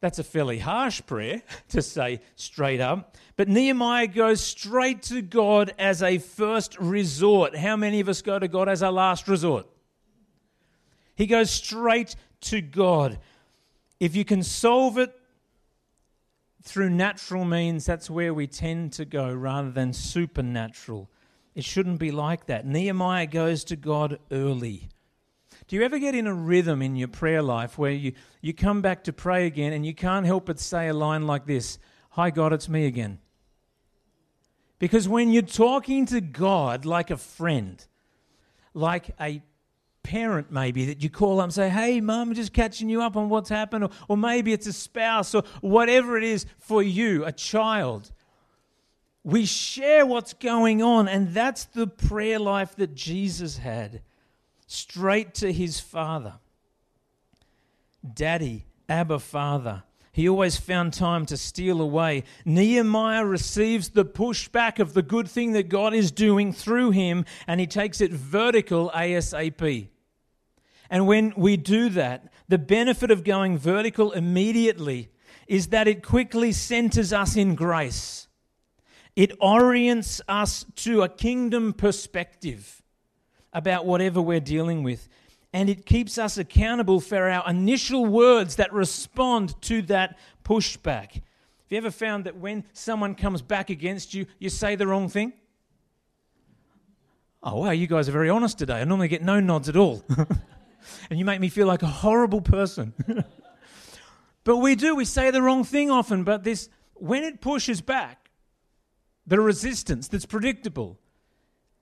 that's 0.00 0.18
a 0.18 0.24
fairly 0.24 0.58
harsh 0.58 1.02
prayer 1.06 1.42
to 1.68 1.82
say 1.82 2.20
straight 2.36 2.80
up. 2.80 3.16
But 3.36 3.48
Nehemiah 3.48 4.06
goes 4.06 4.40
straight 4.40 5.02
to 5.04 5.22
God 5.22 5.74
as 5.78 6.02
a 6.02 6.18
first 6.18 6.78
resort. 6.78 7.56
How 7.56 7.76
many 7.76 8.00
of 8.00 8.08
us 8.08 8.22
go 8.22 8.38
to 8.38 8.48
God 8.48 8.68
as 8.68 8.82
our 8.82 8.92
last 8.92 9.28
resort? 9.28 9.66
He 11.14 11.26
goes 11.26 11.50
straight 11.50 12.16
to 12.42 12.60
God. 12.60 13.18
If 13.98 14.16
you 14.16 14.24
can 14.24 14.42
solve 14.42 14.96
it 14.96 15.14
through 16.62 16.90
natural 16.90 17.44
means, 17.44 17.84
that's 17.84 18.08
where 18.08 18.32
we 18.32 18.46
tend 18.46 18.94
to 18.94 19.04
go 19.04 19.32
rather 19.32 19.70
than 19.70 19.92
supernatural. 19.92 21.10
It 21.54 21.64
shouldn't 21.64 21.98
be 21.98 22.10
like 22.10 22.46
that. 22.46 22.66
Nehemiah 22.66 23.26
goes 23.26 23.64
to 23.64 23.76
God 23.76 24.18
early. 24.30 24.88
Do 25.70 25.76
you 25.76 25.84
ever 25.84 26.00
get 26.00 26.16
in 26.16 26.26
a 26.26 26.34
rhythm 26.34 26.82
in 26.82 26.96
your 26.96 27.06
prayer 27.06 27.42
life 27.42 27.78
where 27.78 27.92
you, 27.92 28.14
you 28.40 28.52
come 28.52 28.82
back 28.82 29.04
to 29.04 29.12
pray 29.12 29.46
again 29.46 29.72
and 29.72 29.86
you 29.86 29.94
can't 29.94 30.26
help 30.26 30.46
but 30.46 30.58
say 30.58 30.88
a 30.88 30.92
line 30.92 31.28
like 31.28 31.46
this 31.46 31.78
Hi, 32.10 32.30
God, 32.30 32.52
it's 32.52 32.68
me 32.68 32.86
again? 32.86 33.20
Because 34.80 35.08
when 35.08 35.30
you're 35.30 35.42
talking 35.42 36.06
to 36.06 36.20
God 36.20 36.84
like 36.84 37.12
a 37.12 37.16
friend, 37.16 37.86
like 38.74 39.14
a 39.20 39.42
parent 40.02 40.50
maybe 40.50 40.86
that 40.86 41.04
you 41.04 41.08
call 41.08 41.38
up 41.38 41.44
and 41.44 41.54
say, 41.54 41.68
hey, 41.68 42.00
mum, 42.00 42.34
just 42.34 42.52
catching 42.52 42.88
you 42.88 43.00
up 43.00 43.16
on 43.16 43.28
what's 43.28 43.48
happened. 43.48 43.84
Or, 43.84 43.90
or 44.08 44.16
maybe 44.16 44.52
it's 44.52 44.66
a 44.66 44.72
spouse 44.72 45.36
or 45.36 45.44
whatever 45.60 46.18
it 46.18 46.24
is 46.24 46.46
for 46.58 46.82
you, 46.82 47.24
a 47.24 47.30
child. 47.30 48.10
We 49.22 49.46
share 49.46 50.04
what's 50.04 50.32
going 50.32 50.82
on, 50.82 51.06
and 51.06 51.32
that's 51.32 51.66
the 51.66 51.86
prayer 51.86 52.40
life 52.40 52.74
that 52.74 52.92
Jesus 52.96 53.58
had 53.58 54.02
straight 54.70 55.34
to 55.34 55.52
his 55.52 55.80
Father. 55.80 56.34
Daddy, 58.14 58.66
Abba, 58.88 59.18
Father. 59.18 59.82
He 60.12 60.28
always 60.28 60.56
found 60.56 60.92
time 60.92 61.26
to 61.26 61.36
steal 61.36 61.80
away. 61.80 62.22
Nehemiah 62.44 63.24
receives 63.24 63.90
the 63.90 64.04
pushback 64.04 64.78
of 64.78 64.94
the 64.94 65.02
good 65.02 65.28
thing 65.28 65.52
that 65.52 65.68
God 65.68 65.92
is 65.92 66.12
doing 66.12 66.52
through 66.52 66.92
him, 66.92 67.24
and 67.48 67.58
he 67.58 67.66
takes 67.66 68.00
it 68.00 68.12
vertical 68.12 68.92
ASAP. 68.94 69.88
And 70.88 71.06
when 71.08 71.34
we 71.36 71.56
do 71.56 71.88
that, 71.90 72.32
the 72.48 72.58
benefit 72.58 73.10
of 73.10 73.24
going 73.24 73.58
vertical 73.58 74.12
immediately 74.12 75.10
is 75.48 75.68
that 75.68 75.88
it 75.88 76.04
quickly 76.04 76.52
centers 76.52 77.12
us 77.12 77.34
in 77.34 77.56
grace. 77.56 78.28
It 79.16 79.32
orients 79.40 80.20
us 80.28 80.64
to 80.76 81.02
a 81.02 81.08
kingdom 81.08 81.72
perspective 81.72 82.80
about 83.52 83.86
whatever 83.86 84.20
we're 84.20 84.40
dealing 84.40 84.82
with 84.82 85.08
and 85.52 85.68
it 85.68 85.84
keeps 85.84 86.18
us 86.18 86.38
accountable 86.38 87.00
for 87.00 87.28
our 87.28 87.48
initial 87.48 88.06
words 88.06 88.56
that 88.56 88.72
respond 88.72 89.60
to 89.62 89.82
that 89.82 90.18
pushback. 90.44 91.14
Have 91.14 91.22
you 91.70 91.78
ever 91.78 91.90
found 91.90 92.24
that 92.24 92.36
when 92.36 92.64
someone 92.72 93.14
comes 93.14 93.42
back 93.42 93.70
against 93.70 94.14
you, 94.14 94.26
you 94.38 94.48
say 94.48 94.76
the 94.76 94.86
wrong 94.86 95.08
thing? 95.08 95.32
Oh, 97.42 97.62
wow, 97.62 97.70
you 97.70 97.86
guys 97.86 98.08
are 98.08 98.12
very 98.12 98.30
honest 98.30 98.58
today. 98.58 98.80
I 98.80 98.84
normally 98.84 99.08
get 99.08 99.22
no 99.22 99.40
nods 99.40 99.68
at 99.68 99.76
all. 99.76 100.04
and 101.10 101.18
you 101.18 101.24
make 101.24 101.40
me 101.40 101.48
feel 101.48 101.66
like 101.66 101.82
a 101.82 101.86
horrible 101.86 102.42
person. 102.42 102.92
but 104.44 104.58
we 104.58 104.74
do, 104.74 104.94
we 104.94 105.04
say 105.04 105.30
the 105.30 105.42
wrong 105.42 105.64
thing 105.64 105.90
often. 105.90 106.22
But 106.22 106.44
this, 106.44 106.68
when 106.94 107.24
it 107.24 107.40
pushes 107.40 107.80
back, 107.80 108.30
the 109.26 109.40
resistance 109.40 110.06
that's 110.06 110.26
predictable, 110.26 110.98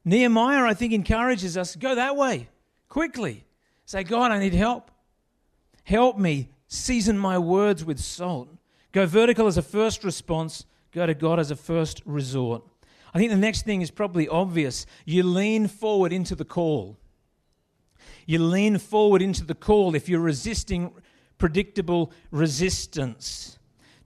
Nehemiah, 0.08 0.64
I 0.64 0.74
think, 0.74 0.92
encourages 0.92 1.56
us 1.56 1.72
to 1.72 1.78
go 1.78 1.94
that 1.94 2.16
way 2.16 2.48
quickly. 2.88 3.44
Say, 3.84 4.04
God, 4.04 4.30
I 4.30 4.38
need 4.38 4.54
help. 4.54 4.90
Help 5.84 6.18
me 6.18 6.50
season 6.66 7.18
my 7.18 7.38
words 7.38 7.84
with 7.84 7.98
salt. 7.98 8.48
Go 8.92 9.06
vertical 9.06 9.46
as 9.46 9.58
a 9.58 9.62
first 9.62 10.04
response, 10.04 10.64
go 10.92 11.06
to 11.06 11.14
God 11.14 11.38
as 11.38 11.50
a 11.50 11.56
first 11.56 12.02
resort. 12.04 12.62
I 13.12 13.18
think 13.18 13.30
the 13.30 13.36
next 13.36 13.62
thing 13.62 13.82
is 13.82 13.90
probably 13.90 14.28
obvious. 14.28 14.86
You 15.04 15.22
lean 15.22 15.66
forward 15.66 16.12
into 16.12 16.34
the 16.34 16.44
call. 16.44 16.98
You 18.26 18.38
lean 18.38 18.78
forward 18.78 19.22
into 19.22 19.44
the 19.44 19.54
call 19.54 19.94
if 19.94 20.08
you're 20.08 20.20
resisting 20.20 20.92
predictable 21.38 22.12
resistance. 22.30 23.58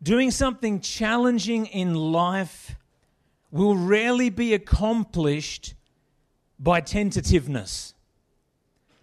Doing 0.02 0.30
something 0.30 0.80
challenging 0.80 1.66
in 1.66 1.94
life 1.94 2.76
will 3.50 3.76
rarely 3.76 4.30
be 4.30 4.54
accomplished 4.54 5.74
by 6.58 6.80
tentativeness 6.80 7.94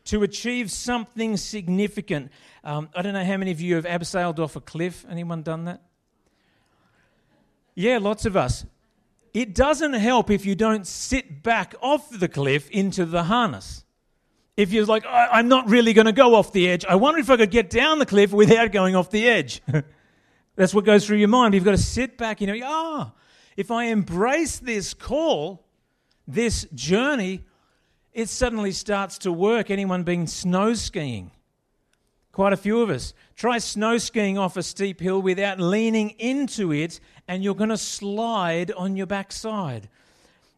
to 0.06 0.24
achieve 0.24 0.72
something 0.72 1.38
significant. 1.38 2.32
Um, 2.64 2.90
I 2.96 3.02
don't 3.02 3.14
know 3.14 3.24
how 3.24 3.38
many 3.38 3.52
of 3.52 3.62
you 3.62 3.76
have 3.76 3.86
abseiled 3.86 4.40
off 4.40 4.56
a 4.56 4.62
cliff. 4.62 5.06
Anyone 5.10 5.44
done 5.44 5.66
that? 5.66 5.82
Yeah, 7.76 8.00
lots 8.00 8.26
of 8.26 8.36
us. 8.36 8.66
It 9.34 9.54
doesn't 9.54 9.94
help 9.94 10.32
if 10.32 10.46
you 10.46 10.56
don't 10.56 10.88
sit 10.88 11.44
back 11.44 11.76
off 11.82 12.10
the 12.10 12.28
cliff 12.28 12.70
into 12.72 13.06
the 13.06 13.24
harness. 13.24 13.86
If 14.58 14.74
you're 14.74 14.86
like, 14.86 15.06
I'm 15.08 15.48
not 15.48 15.70
really 15.70 15.94
going 15.94 16.08
to 16.08 16.12
go 16.12 16.36
off 16.36 16.52
the 16.52 16.68
edge, 16.68 16.84
I 16.86 16.96
wonder 16.96 17.20
if 17.20 17.30
I 17.30 17.38
could 17.38 17.52
get 17.52 17.70
down 17.70 18.00
the 18.00 18.06
cliff 18.06 18.34
without 18.34 18.72
going 18.72 18.96
off 18.96 19.12
the 19.12 19.28
edge. 19.28 19.62
That's 20.56 20.74
what 20.74 20.84
goes 20.84 21.06
through 21.06 21.18
your 21.18 21.30
mind. 21.30 21.54
You've 21.54 21.64
got 21.64 21.72
to 21.72 21.78
sit 21.78 22.18
back, 22.18 22.42
you 22.42 22.48
know, 22.48 22.60
ah, 22.66 23.14
oh, 23.14 23.20
if 23.56 23.72
I 23.72 23.86
embrace 23.86 24.60
this 24.60 24.94
call, 24.94 25.66
this 26.30 26.68
journey, 26.76 27.44
it 28.14 28.30
suddenly 28.30 28.72
starts 28.72 29.18
to 29.20 29.32
work. 29.32 29.72
Anyone 29.72 30.04
been 30.04 30.28
snow 30.28 30.76
skiing? 30.76 31.32
Quite 32.32 32.54
a 32.54 32.58
few 32.58 32.82
of 32.82 32.92
us. 32.92 33.16
Try 33.36 33.58
snow 33.58 33.98
skiing 33.98 34.38
off 34.38 34.56
a 34.56 34.62
steep 34.62 35.00
hill 35.00 35.22
without 35.22 35.60
leaning 35.60 36.12
into 36.12 36.72
it, 36.72 37.00
and 37.28 37.44
you're 37.44 37.56
going 37.56 37.72
to 37.72 37.78
slide 37.78 38.72
on 38.74 38.96
your 38.96 39.08
backside. 39.08 39.90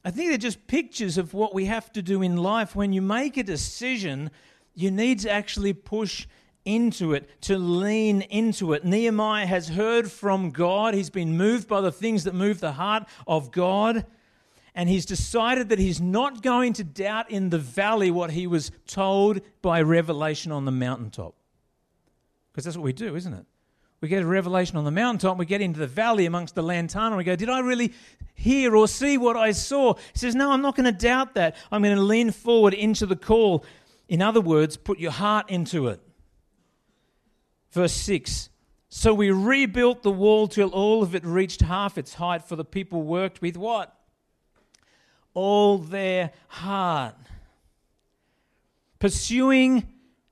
I 0.04 0.12
think 0.12 0.30
they're 0.30 0.38
just 0.38 0.68
pictures 0.68 1.18
of 1.18 1.34
what 1.34 1.54
we 1.54 1.66
have 1.66 1.92
to 1.94 2.02
do 2.02 2.22
in 2.22 2.36
life. 2.36 2.76
When 2.76 2.92
you 2.92 3.02
make 3.02 3.38
a 3.38 3.44
decision, 3.44 4.30
you 4.76 4.92
need 4.92 5.20
to 5.20 5.32
actually 5.32 5.74
push 5.74 6.28
into 6.66 7.14
it, 7.14 7.42
to 7.44 7.58
lean 7.58 8.24
into 8.24 8.74
it. 8.74 8.84
Nehemiah 8.84 9.46
has 9.46 9.70
heard 9.70 10.12
from 10.12 10.52
God. 10.52 10.94
He's 10.94 11.10
been 11.10 11.38
moved 11.38 11.70
by 11.70 11.80
the 11.80 11.94
things 11.94 12.26
that 12.26 12.36
move 12.36 12.60
the 12.60 12.74
heart 12.74 13.08
of 13.26 13.52
God 13.52 14.06
and 14.74 14.88
he's 14.88 15.06
decided 15.06 15.70
that 15.70 15.80
he's 15.80 16.00
not 16.00 16.42
going 16.42 16.74
to 16.74 16.84
doubt 16.84 17.30
in 17.30 17.50
the 17.50 17.58
valley 17.58 18.10
what 18.10 18.32
he 18.32 18.48
was 18.48 18.72
told 18.88 19.42
by 19.62 19.82
revelation 19.82 20.52
on 20.52 20.66
the 20.66 20.72
mountaintop. 20.72 21.36
Because 22.52 22.66
that's 22.66 22.78
what 22.78 22.84
we 22.84 22.94
do, 22.94 23.16
isn't 23.16 23.34
it? 23.34 23.46
We 24.02 24.08
get 24.08 24.24
a 24.24 24.26
revelation 24.26 24.78
on 24.78 24.84
the 24.84 24.92
mountaintop, 24.92 25.38
we 25.38 25.46
get 25.46 25.62
into 25.62 25.80
the 25.80 25.88
valley 25.88 26.26
amongst 26.26 26.56
the 26.56 26.64
lantana, 26.64 27.08
and 27.08 27.18
we 27.18 27.24
go, 27.24 27.36
Did 27.36 27.50
I 27.50 27.60
really 27.60 27.94
hear 28.34 28.76
or 28.76 28.88
see 28.88 29.18
what 29.18 29.38
I 29.38 29.52
saw? 29.52 29.94
He 29.94 30.20
says, 30.20 30.34
No, 30.34 30.52
I'm 30.52 30.62
not 30.62 30.76
going 30.76 30.86
to 30.86 30.92
doubt 30.92 31.36
that. 31.36 31.56
I'm 31.72 31.84
going 31.84 31.96
to 31.96 32.02
lean 32.02 32.32
forward 32.32 32.74
into 32.74 33.06
the 33.06 33.16
call. 33.16 33.64
In 34.10 34.22
other 34.22 34.42
words, 34.42 34.76
put 34.76 35.00
your 35.00 35.12
heart 35.12 35.50
into 35.50 35.88
it. 35.88 36.02
Verse 37.72 37.94
6 37.94 38.50
So 38.90 39.14
we 39.14 39.30
rebuilt 39.30 40.02
the 40.02 40.12
wall 40.12 40.48
till 40.48 40.70
all 40.70 41.04
of 41.04 41.14
it 41.14 41.24
reached 41.24 41.62
half 41.62 41.98
its 41.98 42.16
height, 42.16 42.44
for 42.44 42.56
the 42.56 42.66
people 42.66 43.04
worked 43.04 43.42
with 43.42 43.56
what? 43.56 43.96
All 45.34 45.78
their 45.78 46.32
heart. 46.48 47.16
Pursuing 49.00 49.88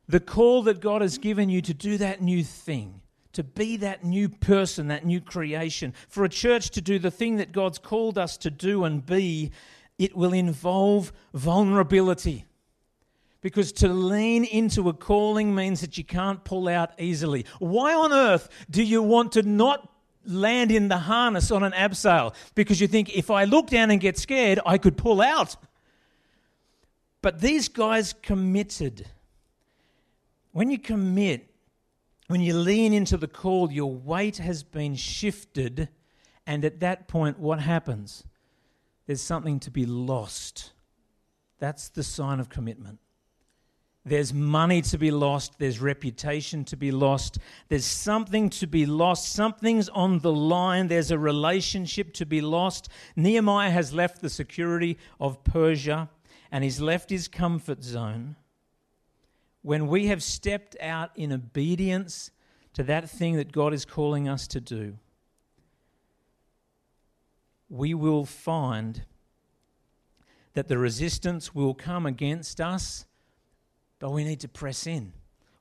the 0.07 0.19
call 0.19 0.63
that 0.63 0.79
God 0.79 1.01
has 1.01 1.17
given 1.17 1.49
you 1.49 1.61
to 1.61 1.73
do 1.73 1.97
that 1.97 2.21
new 2.21 2.43
thing, 2.43 3.01
to 3.33 3.43
be 3.43 3.77
that 3.77 4.03
new 4.03 4.27
person, 4.27 4.87
that 4.87 5.05
new 5.05 5.21
creation. 5.21 5.93
For 6.07 6.25
a 6.25 6.29
church 6.29 6.71
to 6.71 6.81
do 6.81 6.99
the 6.99 7.11
thing 7.11 7.37
that 7.37 7.51
God's 7.51 7.77
called 7.77 8.17
us 8.17 8.35
to 8.37 8.49
do 8.49 8.83
and 8.83 9.05
be, 9.05 9.51
it 9.97 10.15
will 10.15 10.33
involve 10.33 11.13
vulnerability. 11.33 12.45
Because 13.41 13.71
to 13.73 13.87
lean 13.87 14.43
into 14.43 14.89
a 14.89 14.93
calling 14.93 15.55
means 15.55 15.81
that 15.81 15.97
you 15.97 16.03
can't 16.03 16.43
pull 16.43 16.67
out 16.67 16.91
easily. 16.99 17.45
Why 17.59 17.93
on 17.93 18.11
earth 18.11 18.49
do 18.69 18.83
you 18.83 19.01
want 19.01 19.33
to 19.33 19.43
not 19.43 19.89
land 20.29 20.71
in 20.71 20.87
the 20.87 20.97
harness 20.97 21.51
on 21.51 21.63
an 21.63 21.71
abseil? 21.73 22.33
Because 22.55 22.79
you 22.79 22.87
think 22.87 23.15
if 23.15 23.29
I 23.29 23.43
look 23.45 23.67
down 23.67 23.91
and 23.91 23.99
get 23.99 24.17
scared, 24.17 24.59
I 24.65 24.77
could 24.77 24.97
pull 24.97 25.21
out. 25.21 25.55
But 27.21 27.41
these 27.41 27.67
guys 27.67 28.13
committed. 28.13 29.07
When 30.51 30.71
you 30.71 30.79
commit, 30.79 31.49
when 32.27 32.41
you 32.41 32.55
lean 32.55 32.93
into 32.93 33.17
the 33.17 33.27
call, 33.27 33.71
your 33.71 33.93
weight 33.93 34.37
has 34.37 34.63
been 34.63 34.95
shifted. 34.95 35.89
And 36.45 36.63
at 36.63 36.79
that 36.79 37.07
point, 37.07 37.39
what 37.39 37.59
happens? 37.59 38.23
There's 39.05 39.21
something 39.21 39.59
to 39.61 39.71
be 39.71 39.85
lost. 39.85 40.71
That's 41.59 41.89
the 41.89 42.03
sign 42.03 42.39
of 42.39 42.49
commitment. 42.49 42.99
There's 44.09 44.33
money 44.33 44.81
to 44.81 44.97
be 44.97 45.11
lost. 45.11 45.59
There's 45.59 45.79
reputation 45.79 46.65
to 46.65 46.75
be 46.75 46.91
lost. 46.91 47.37
There's 47.67 47.85
something 47.85 48.49
to 48.51 48.65
be 48.65 48.85
lost. 48.87 49.31
Something's 49.31 49.87
on 49.89 50.19
the 50.19 50.33
line. 50.33 50.87
There's 50.87 51.11
a 51.11 51.19
relationship 51.19 52.13
to 52.13 52.25
be 52.25 52.41
lost. 52.41 52.89
Nehemiah 53.15 53.69
has 53.69 53.93
left 53.93 54.21
the 54.21 54.29
security 54.29 54.97
of 55.19 55.43
Persia 55.43 56.09
and 56.51 56.63
he's 56.63 56.81
left 56.81 57.11
his 57.11 57.27
comfort 57.27 57.83
zone. 57.83 58.35
When 59.61 59.87
we 59.87 60.07
have 60.07 60.23
stepped 60.23 60.75
out 60.81 61.11
in 61.15 61.31
obedience 61.31 62.31
to 62.73 62.83
that 62.83 63.09
thing 63.09 63.35
that 63.35 63.51
God 63.51 63.73
is 63.73 63.85
calling 63.85 64.27
us 64.27 64.47
to 64.47 64.59
do, 64.59 64.97
we 67.69 67.93
will 67.93 68.25
find 68.25 69.03
that 70.53 70.67
the 70.67 70.79
resistance 70.79 71.53
will 71.53 71.75
come 71.75 72.07
against 72.07 72.59
us 72.59 73.05
but 73.99 74.11
we 74.11 74.23
need 74.23 74.39
to 74.41 74.47
press 74.47 74.87
in. 74.87 75.13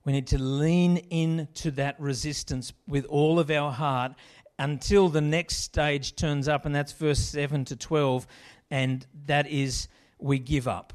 We 0.05 0.13
need 0.13 0.29
to 0.29 0.39
lean 0.39 0.97
into 0.97 1.71
that 1.73 2.01
resistance 2.01 2.73
with 2.87 3.05
all 3.07 3.39
of 3.39 3.51
our 3.51 3.71
heart 3.71 4.13
until 4.59 5.09
the 5.09 5.21
next 5.21 5.57
stage 5.57 6.17
turns 6.17 6.49
up, 6.49 6.65
and 6.65 6.75
that's 6.75 6.93
verse 6.93 7.19
7 7.19 7.65
to 7.67 7.77
12, 7.77 8.27
and 8.71 9.07
that 9.27 9.47
is 9.49 9.89
we 10.19 10.39
give 10.39 10.67
up. 10.67 10.93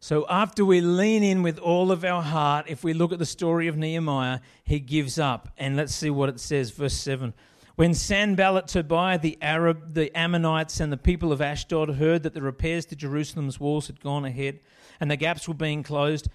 So 0.00 0.26
after 0.28 0.64
we 0.66 0.82
lean 0.82 1.22
in 1.22 1.42
with 1.42 1.58
all 1.58 1.90
of 1.90 2.04
our 2.04 2.22
heart, 2.22 2.66
if 2.68 2.84
we 2.84 2.92
look 2.92 3.12
at 3.12 3.18
the 3.18 3.26
story 3.26 3.68
of 3.68 3.76
Nehemiah, 3.76 4.40
he 4.62 4.78
gives 4.78 5.18
up. 5.18 5.48
And 5.56 5.76
let's 5.76 5.94
see 5.94 6.10
what 6.10 6.28
it 6.28 6.38
says, 6.40 6.70
verse 6.70 6.92
7. 6.92 7.32
When 7.76 7.94
Sanballat, 7.94 8.68
Tobiah, 8.68 9.18
the 9.18 9.38
Arab, 9.40 9.94
the 9.94 10.14
Ammonites, 10.16 10.78
and 10.78 10.92
the 10.92 10.98
people 10.98 11.32
of 11.32 11.40
Ashdod 11.40 11.96
heard 11.96 12.22
that 12.22 12.34
the 12.34 12.42
repairs 12.42 12.84
to 12.86 12.96
Jerusalem's 12.96 13.58
walls 13.58 13.86
had 13.86 14.00
gone 14.00 14.24
ahead, 14.24 14.60
and 15.00 15.10
the 15.10 15.16
gaps 15.16 15.48
were 15.48 15.54
being 15.54 15.82
closed, 15.82 16.28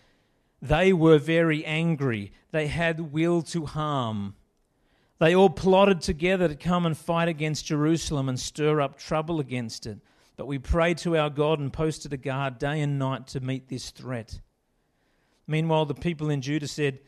they 0.62 0.94
were 0.94 1.18
very 1.18 1.66
angry. 1.66 2.32
They 2.52 2.68
had 2.68 3.12
will 3.12 3.42
to 3.44 3.66
harm. 3.66 4.36
They 5.20 5.36
all 5.36 5.50
plotted 5.50 6.02
together 6.02 6.48
to 6.48 6.56
come 6.56 6.86
and 6.86 6.98
fight 6.98 7.28
against 7.28 7.66
Jerusalem 7.66 8.30
and 8.30 8.40
stir 8.40 8.80
up 8.82 8.98
trouble 8.98 9.40
against 9.40 9.86
it. 9.86 10.00
But 10.38 10.48
we 10.48 10.58
prayed 10.58 10.98
to 11.00 11.18
our 11.18 11.30
God 11.30 11.60
and 11.60 11.72
posted 11.72 12.14
a 12.14 12.18
guard 12.18 12.58
day 12.60 12.80
and 12.80 12.98
night 12.98 13.28
to 13.28 13.42
meet 13.42 13.68
this 13.68 13.90
threat. 13.90 14.40
Meanwhile, 15.48 15.86
the 15.88 15.96
people 15.96 16.30
in 16.30 16.42
Judah 16.42 16.68
said, 16.68 17.00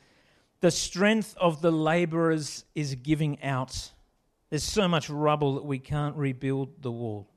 The 0.60 0.72
strength 0.72 1.38
of 1.40 1.62
the 1.62 1.72
laborers 1.72 2.66
is 2.76 2.96
giving 2.96 3.42
out. 3.42 3.92
There's 4.50 4.64
so 4.64 4.90
much 4.90 5.10
rubble 5.10 5.56
that 5.56 5.66
we 5.66 5.80
can't 5.80 6.16
rebuild 6.18 6.82
the 6.82 6.92
wall. 6.92 7.30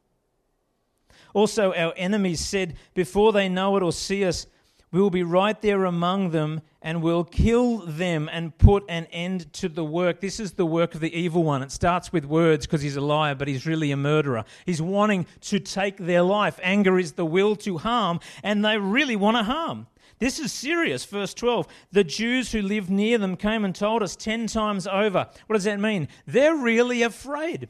Also, 1.33 1.73
our 1.73 1.93
enemies 1.97 2.41
said, 2.41 2.75
Before 2.95 3.33
they 3.33 3.49
know 3.49 3.77
it 3.77 3.83
or 3.85 3.93
see 3.93 4.25
us, 4.25 4.49
we 4.95 5.01
will 5.01 5.11
be 5.11 5.25
right 5.25 5.61
there 5.61 5.87
among 5.87 6.31
them 6.31 6.61
and 6.81 7.03
we'll 7.03 7.25
kill 7.25 7.79
them 7.79 8.31
and 8.33 8.57
put 8.59 8.85
an 8.89 9.07
end 9.07 9.53
to 9.55 9.69
the 9.69 9.85
work. 9.85 10.21
This 10.21 10.39
is 10.39 10.53
the 10.53 10.65
work 10.65 10.95
of 10.95 11.01
the 11.01 11.13
evil 11.13 11.43
one. 11.43 11.65
It 11.65 11.73
starts 11.73 12.13
with 12.13 12.25
words 12.25 12.65
because 12.65 12.81
he's 12.81 12.95
a 12.95 13.01
liar, 13.01 13.35
but 13.35 13.49
he's 13.49 13.67
really 13.67 13.91
a 13.91 13.97
murderer. 13.97 14.45
He's 14.67 14.81
wanting 14.81 15.27
to 15.41 15.59
take 15.59 15.97
their 15.97 16.23
life. 16.23 16.61
Anger 16.63 16.97
is 16.97 17.15
the 17.15 17.27
will 17.27 17.57
to 17.57 17.79
harm, 17.79 18.21
and 18.45 18.65
they 18.65 18.79
really 18.79 19.17
want 19.17 19.37
to 19.37 19.43
harm. 19.43 19.89
This 20.21 20.39
is 20.39 20.53
serious. 20.53 21.05
Verse 21.05 21.35
12 21.35 21.67
The 21.91 22.05
Jews 22.05 22.53
who 22.53 22.63
lived 22.63 22.89
near 22.89 23.19
them 23.19 23.37
came 23.37 23.65
and 23.65 23.75
told 23.75 24.01
us 24.01 24.15
10 24.15 24.47
times 24.47 24.87
over. 24.87 25.27
What 25.49 25.55
does 25.55 25.65
that 25.65 25.81
mean? 25.81 26.07
They're 26.25 26.55
really 26.55 27.03
afraid. 27.03 27.69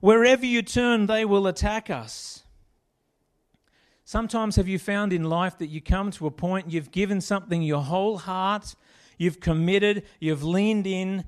Wherever 0.00 0.46
you 0.46 0.62
turn, 0.62 1.06
they 1.06 1.24
will 1.24 1.48
attack 1.48 1.90
us. 1.90 2.43
Sometimes 4.04 4.56
have 4.56 4.68
you 4.68 4.78
found 4.78 5.14
in 5.14 5.24
life 5.24 5.56
that 5.58 5.68
you 5.68 5.80
come 5.80 6.10
to 6.12 6.26
a 6.26 6.30
point 6.30 6.70
you've 6.70 6.90
given 6.90 7.22
something 7.22 7.62
your 7.62 7.82
whole 7.82 8.18
heart, 8.18 8.74
you've 9.16 9.40
committed, 9.40 10.04
you've 10.20 10.44
leaned 10.44 10.86
in, 10.86 11.24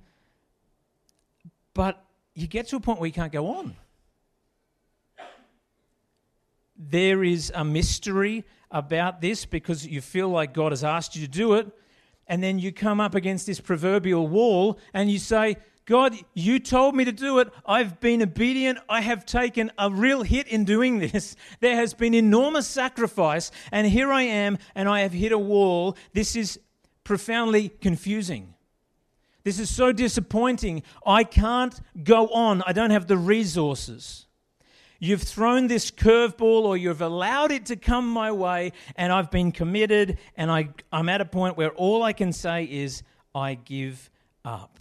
but 1.73 2.05
you 2.35 2.47
get 2.47 2.69
to 2.69 2.77
a 2.77 2.81
point 2.81 3.01
where 3.01 3.07
you 3.07 3.15
can't 3.15 3.33
go 3.33 3.49
on. 3.49 3.77
There 6.77 7.25
is 7.25 7.51
a 7.55 7.65
mystery 7.65 8.45
about 8.71 9.23
this 9.23 9.47
because 9.47 9.87
you 9.87 10.03
feel 10.03 10.29
like 10.29 10.53
God 10.53 10.73
has 10.73 10.85
asked 10.85 11.17
you 11.17 11.27
to 11.27 11.33
do 11.33 11.55
it, 11.55 11.67
and 12.27 12.43
then 12.43 12.59
you 12.59 12.73
come 12.73 13.01
up 13.01 13.15
against 13.15 13.47
this 13.47 13.59
proverbial 13.59 14.29
wall 14.29 14.79
and 14.93 15.11
you 15.11 15.19
say, 15.19 15.57
God, 15.87 16.17
you 16.35 16.59
told 16.59 16.97
me 16.97 17.05
to 17.05 17.13
do 17.13 17.39
it. 17.39 17.49
I've 17.65 18.01
been 18.01 18.21
obedient. 18.21 18.79
I 18.89 19.01
have 19.03 19.25
taken 19.25 19.71
a 19.79 19.89
real 19.89 20.23
hit 20.23 20.49
in 20.49 20.65
doing 20.65 20.99
this. 21.13 21.37
There 21.61 21.77
has 21.77 21.95
been 21.95 22.13
enormous 22.13 22.67
sacrifice, 22.67 23.53
and 23.71 23.87
here 23.87 24.13
I 24.13 24.23
am, 24.23 24.59
and 24.75 24.89
I 24.89 25.01
have 25.01 25.13
hit 25.13 25.31
a 25.33 25.39
wall. 25.39 25.97
This 26.13 26.35
is 26.35 26.59
profoundly 27.05 27.69
confusing. 27.69 28.55
This 29.45 29.61
is 29.61 29.71
so 29.71 29.93
disappointing. 29.93 30.83
I 31.07 31.23
can't 31.23 31.81
go 32.03 32.27
on. 32.29 32.63
I 32.67 32.73
don't 32.73 32.91
have 32.91 33.07
the 33.07 33.17
resources. 33.17 34.27
You've 34.99 35.23
thrown 35.23 35.69
this 35.69 35.93
curveball 35.93 36.65
or 36.65 36.77
you've 36.77 37.03
allowed 37.03 37.53
it 37.53 37.67
to 37.67 37.77
come 37.77 38.11
my 38.11 38.33
way, 38.33 38.73
and 38.97 39.13
I've 39.13 39.31
been 39.31 39.53
committed, 39.53 40.19
and 40.37 40.51
I, 40.51 40.71
I'm 40.91 41.09
at 41.09 41.21
a 41.21 41.25
point 41.25 41.57
where 41.57 41.71
all 41.71 42.03
I 42.03 42.13
can 42.13 42.33
say 42.33 42.65
is, 42.65 43.05
I 43.33 43.55
give 43.55 44.11
up. 44.45 44.81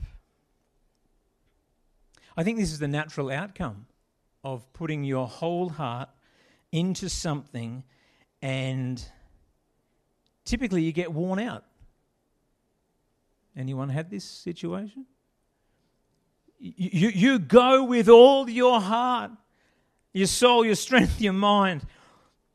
I 2.38 2.44
think 2.44 2.58
this 2.58 2.72
is 2.72 2.80
the 2.80 2.88
natural 2.88 3.32
outcome 3.32 3.86
of 4.44 4.72
putting 4.74 5.04
your 5.04 5.28
whole 5.28 5.70
heart 5.70 6.10
into 6.72 7.10
something 7.10 7.84
and 8.42 9.04
typically 10.44 10.84
you 10.84 10.92
get 10.92 11.14
worn 11.14 11.40
out. 11.40 11.64
Anyone 13.58 13.90
had 13.90 14.10
this 14.10 14.26
situation? 14.26 15.06
You, 16.60 17.10
you 17.10 17.40
go 17.40 17.84
with 17.84 18.10
all 18.10 18.50
your 18.50 18.82
heart, 18.82 19.32
your 20.14 20.28
soul, 20.28 20.66
your 20.66 20.76
strength, 20.76 21.22
your 21.22 21.34
mind, 21.34 21.86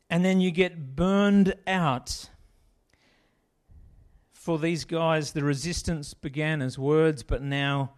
and 0.09 0.23
then 0.23 0.39
you 0.39 0.51
get 0.51 0.95
burned 0.95 1.55
out. 1.65 2.29
For 4.31 4.59
these 4.59 4.85
guys, 4.85 5.31
the 5.31 5.43
resistance 5.43 6.13
began 6.13 6.61
as 6.61 6.77
words, 6.77 7.23
but 7.23 7.41
now 7.41 7.93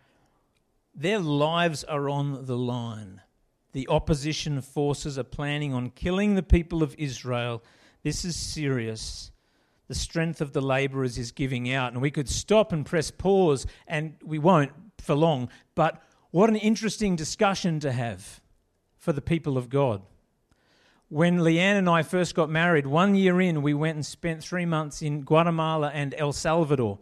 their 0.96 1.20
lives 1.20 1.84
are 1.84 2.10
on 2.10 2.46
the 2.46 2.58
line. 2.58 3.22
The 3.72 3.88
opposition 3.88 4.62
forces 4.62 5.18
are 5.18 5.24
planning 5.24 5.74
on 5.74 5.90
killing 5.90 6.36
the 6.36 6.44
people 6.44 6.84
of 6.84 6.96
Israel. 6.98 7.64
This 8.04 8.24
is 8.24 8.36
serious. 8.36 9.32
The 9.88 9.96
strength 9.96 10.42
of 10.42 10.54
the 10.54 10.62
laborers 10.62 11.18
is 11.18 11.32
giving 11.32 11.72
out. 11.74 11.94
And 11.94 12.02
we 12.02 12.12
could 12.12 12.30
stop 12.30 12.72
and 12.72 12.86
press 12.86 13.12
pause, 13.12 13.66
and 13.88 14.16
we 14.24 14.38
won't 14.38 14.72
for 15.00 15.16
long. 15.16 15.50
But 15.76 16.02
what 16.32 16.50
an 16.50 16.56
interesting 16.56 17.16
discussion 17.16 17.80
to 17.82 17.92
have 17.92 18.42
for 18.98 19.12
the 19.12 19.22
people 19.22 19.58
of 19.58 19.70
God. 19.70 20.02
When 21.10 21.40
Leanne 21.40 21.78
and 21.78 21.90
I 21.90 22.02
first 22.02 22.34
got 22.34 22.50
married, 22.50 22.88
one 22.88 23.14
year 23.14 23.40
in, 23.42 23.62
we 23.62 23.74
went 23.74 23.96
and 23.96 24.06
spent 24.06 24.44
three 24.44 24.66
months 24.66 25.02
in 25.02 25.22
Guatemala 25.22 25.92
and 25.94 26.16
El 26.18 26.32
Salvador. 26.32 27.00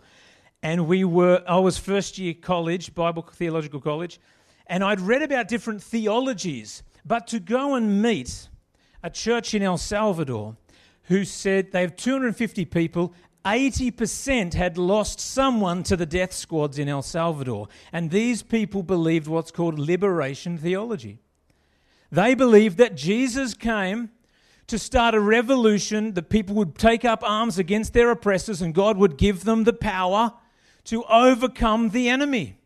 And 0.63 0.88
we 0.88 1.04
were, 1.04 1.43
I 1.47 1.58
was 1.58 1.78
first 1.78 2.17
year 2.17 2.34
college, 2.34 2.93
Bible 2.93 3.24
Theological 3.24 3.82
College, 3.82 4.19
and 4.67 4.84
I'd 4.84 5.02
read 5.02 5.21
about 5.21 5.47
different 5.47 5.82
theologies. 5.82 6.84
But 7.06 7.28
to 7.28 7.39
go 7.39 7.76
and 7.76 8.02
meet 8.02 8.47
a 9.04 9.10
church 9.10 9.54
in 9.54 9.63
El 9.63 9.78
Salvador 9.78 10.56
who 11.06 11.26
said 11.26 11.71
they 11.71 11.82
have 11.82 11.95
250 11.95 12.65
people, 12.65 13.13
80% 13.43 14.54
had 14.54 14.78
lost 14.78 15.19
someone 15.19 15.82
to 15.84 15.97
the 15.97 16.06
death 16.06 16.32
squads 16.32 16.78
in 16.78 16.88
El 16.88 17.02
Salvador. 17.02 17.67
And 17.91 18.12
these 18.12 18.43
people 18.43 18.84
believed 18.84 19.28
what's 19.28 19.52
called 19.52 19.80
liberation 19.80 20.60
theology. 20.60 21.17
They 22.12 22.36
believed 22.36 22.78
that 22.78 22.95
Jesus 22.95 23.56
came 23.56 24.12
to 24.67 24.78
start 24.78 25.15
a 25.15 25.19
revolution, 25.19 26.13
that 26.13 26.30
people 26.30 26.56
would 26.56 26.78
take 26.78 27.04
up 27.04 27.24
arms 27.24 27.58
against 27.58 27.93
their 27.93 28.12
oppressors 28.12 28.62
and 28.62 28.76
God 28.76 28.95
would 28.97 29.17
give 29.17 29.43
them 29.43 29.63
the 29.63 29.74
power 29.74 30.34
to 30.86 31.04
overcome 31.06 31.89
the 31.89 32.10
enemy. 32.10 32.58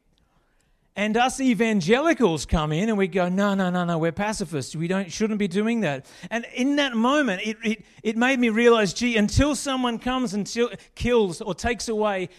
And 0.97 1.17
us 1.17 1.41
evangelicals 1.41 2.45
come 2.45 2.71
in 2.71 2.87
and 2.87 2.97
we 2.97 3.07
go, 3.07 3.27
no, 3.27 3.53
no, 3.53 3.69
no, 3.69 3.83
no, 3.83 3.97
we're 3.97 4.13
pacifists. 4.13 4.75
We 4.75 4.87
don't, 4.87 5.11
shouldn't 5.11 5.39
be 5.39 5.49
doing 5.49 5.81
that. 5.81 6.05
And 6.31 6.45
in 6.53 6.77
that 6.77 6.95
moment, 6.95 7.41
it, 7.45 7.57
it, 7.65 7.85
it 8.01 8.17
made 8.17 8.39
me 8.39 8.47
realize, 8.47 8.93
gee, 8.93 9.17
until 9.17 9.55
someone 9.55 9.99
comes 9.99 10.33
and 10.33 10.49
kills 10.95 11.41
or 11.41 11.53
takes 11.53 11.89
away 11.89 12.29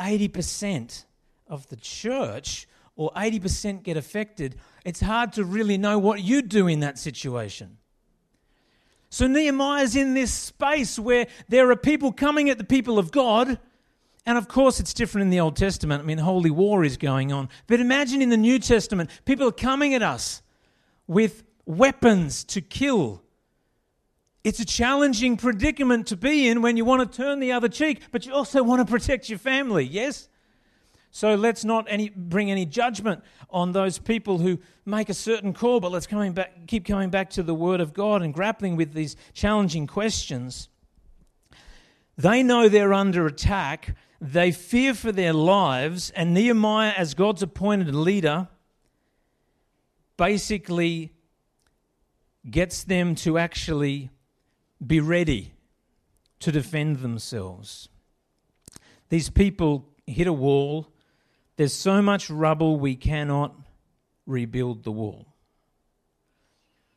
80% 0.00 1.04
of 1.46 1.68
the 1.68 1.76
church 1.76 2.66
or 2.96 3.12
80% 3.12 3.84
get 3.84 3.96
affected, 3.96 4.56
it's 4.84 5.00
hard 5.00 5.32
to 5.34 5.44
really 5.44 5.78
know 5.78 5.96
what 5.96 6.20
you'd 6.20 6.48
do 6.48 6.66
in 6.66 6.80
that 6.80 6.98
situation. 6.98 7.78
So 9.08 9.28
Nehemiah's 9.28 9.94
in 9.94 10.14
this 10.14 10.32
space 10.32 10.98
where 10.98 11.28
there 11.48 11.70
are 11.70 11.76
people 11.76 12.12
coming 12.12 12.50
at 12.50 12.58
the 12.58 12.64
people 12.64 12.98
of 12.98 13.12
God 13.12 13.58
and 14.26 14.36
of 14.36 14.48
course, 14.48 14.80
it's 14.80 14.92
different 14.92 15.24
in 15.24 15.30
the 15.30 15.40
Old 15.40 15.56
Testament. 15.56 16.02
I 16.02 16.06
mean, 16.06 16.18
holy 16.18 16.50
war 16.50 16.84
is 16.84 16.96
going 16.96 17.32
on. 17.32 17.48
But 17.66 17.80
imagine 17.80 18.20
in 18.20 18.28
the 18.28 18.36
New 18.36 18.58
Testament, 18.58 19.10
people 19.24 19.48
are 19.48 19.52
coming 19.52 19.94
at 19.94 20.02
us 20.02 20.42
with 21.06 21.42
weapons 21.64 22.44
to 22.44 22.60
kill. 22.60 23.22
It's 24.44 24.60
a 24.60 24.64
challenging 24.64 25.36
predicament 25.36 26.06
to 26.08 26.16
be 26.16 26.48
in 26.48 26.62
when 26.62 26.76
you 26.76 26.84
want 26.84 27.10
to 27.10 27.16
turn 27.16 27.40
the 27.40 27.52
other 27.52 27.68
cheek, 27.68 28.02
but 28.10 28.24
you 28.24 28.32
also 28.32 28.62
want 28.62 28.86
to 28.86 28.90
protect 28.90 29.28
your 29.28 29.38
family, 29.38 29.84
yes? 29.84 30.28
So 31.10 31.34
let's 31.34 31.64
not 31.64 31.86
any, 31.88 32.10
bring 32.10 32.50
any 32.50 32.64
judgment 32.64 33.22
on 33.50 33.72
those 33.72 33.98
people 33.98 34.38
who 34.38 34.58
make 34.86 35.08
a 35.08 35.14
certain 35.14 35.52
call, 35.52 35.80
but 35.80 35.90
let's 35.90 36.06
coming 36.06 36.32
back, 36.32 36.66
keep 36.66 36.86
coming 36.86 37.10
back 37.10 37.30
to 37.30 37.42
the 37.42 37.54
Word 37.54 37.80
of 37.80 37.92
God 37.92 38.22
and 38.22 38.32
grappling 38.32 38.76
with 38.76 38.94
these 38.94 39.16
challenging 39.34 39.86
questions. 39.86 40.68
They 42.16 42.42
know 42.42 42.68
they're 42.68 42.94
under 42.94 43.26
attack, 43.26 43.96
they 44.20 44.52
fear 44.52 44.92
for 44.94 45.12
their 45.12 45.32
lives, 45.32 46.10
and 46.10 46.34
Nehemiah, 46.34 46.92
as 46.96 47.14
God's 47.14 47.42
appointed 47.42 47.94
leader, 47.94 48.48
basically 50.16 51.12
gets 52.48 52.84
them 52.84 53.14
to 53.14 53.38
actually 53.38 54.10
be 54.84 55.00
ready 55.00 55.54
to 56.40 56.52
defend 56.52 56.98
themselves. 56.98 57.88
These 59.08 59.30
people 59.30 59.88
hit 60.06 60.26
a 60.26 60.32
wall. 60.32 60.88
There's 61.56 61.74
so 61.74 62.02
much 62.02 62.30
rubble, 62.30 62.78
we 62.78 62.96
cannot 62.96 63.54
rebuild 64.26 64.84
the 64.84 64.92
wall. 64.92 65.26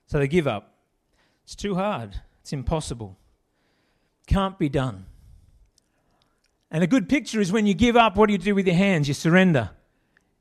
So 0.07 0.19
they 0.19 0.27
give 0.27 0.47
up. 0.47 0.75
It's 1.43 1.55
too 1.55 1.75
hard, 1.75 2.21
it's 2.41 2.53
impossible. 2.53 3.17
Can't 4.27 4.57
be 4.57 4.69
done. 4.69 5.05
And 6.73 6.83
a 6.83 6.87
good 6.87 7.07
picture 7.07 7.39
is 7.39 7.51
when 7.51 7.67
you 7.67 7.75
give 7.75 7.95
up, 7.95 8.17
what 8.17 8.25
do 8.25 8.33
you 8.33 8.39
do 8.39 8.55
with 8.55 8.65
your 8.65 8.75
hands? 8.75 9.07
You 9.07 9.13
surrender. 9.13 9.69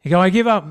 You 0.02 0.10
go, 0.10 0.18
I 0.18 0.30
give 0.30 0.46
up. 0.46 0.66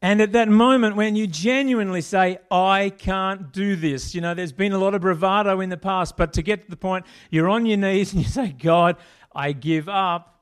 And 0.00 0.22
at 0.22 0.32
that 0.32 0.48
moment, 0.48 0.96
when 0.96 1.16
you 1.16 1.26
genuinely 1.26 2.00
say, 2.00 2.38
I 2.50 2.90
can't 2.96 3.52
do 3.52 3.76
this, 3.76 4.14
you 4.14 4.22
know, 4.22 4.32
there's 4.32 4.52
been 4.52 4.72
a 4.72 4.78
lot 4.78 4.94
of 4.94 5.02
bravado 5.02 5.60
in 5.60 5.68
the 5.68 5.76
past, 5.76 6.16
but 6.16 6.32
to 6.32 6.42
get 6.42 6.64
to 6.64 6.70
the 6.70 6.76
point, 6.76 7.04
you're 7.30 7.48
on 7.48 7.66
your 7.66 7.76
knees 7.76 8.14
and 8.14 8.22
you 8.22 8.28
say, 8.30 8.48
God, 8.58 8.96
I 9.34 9.52
give 9.52 9.88
up. 9.88 10.36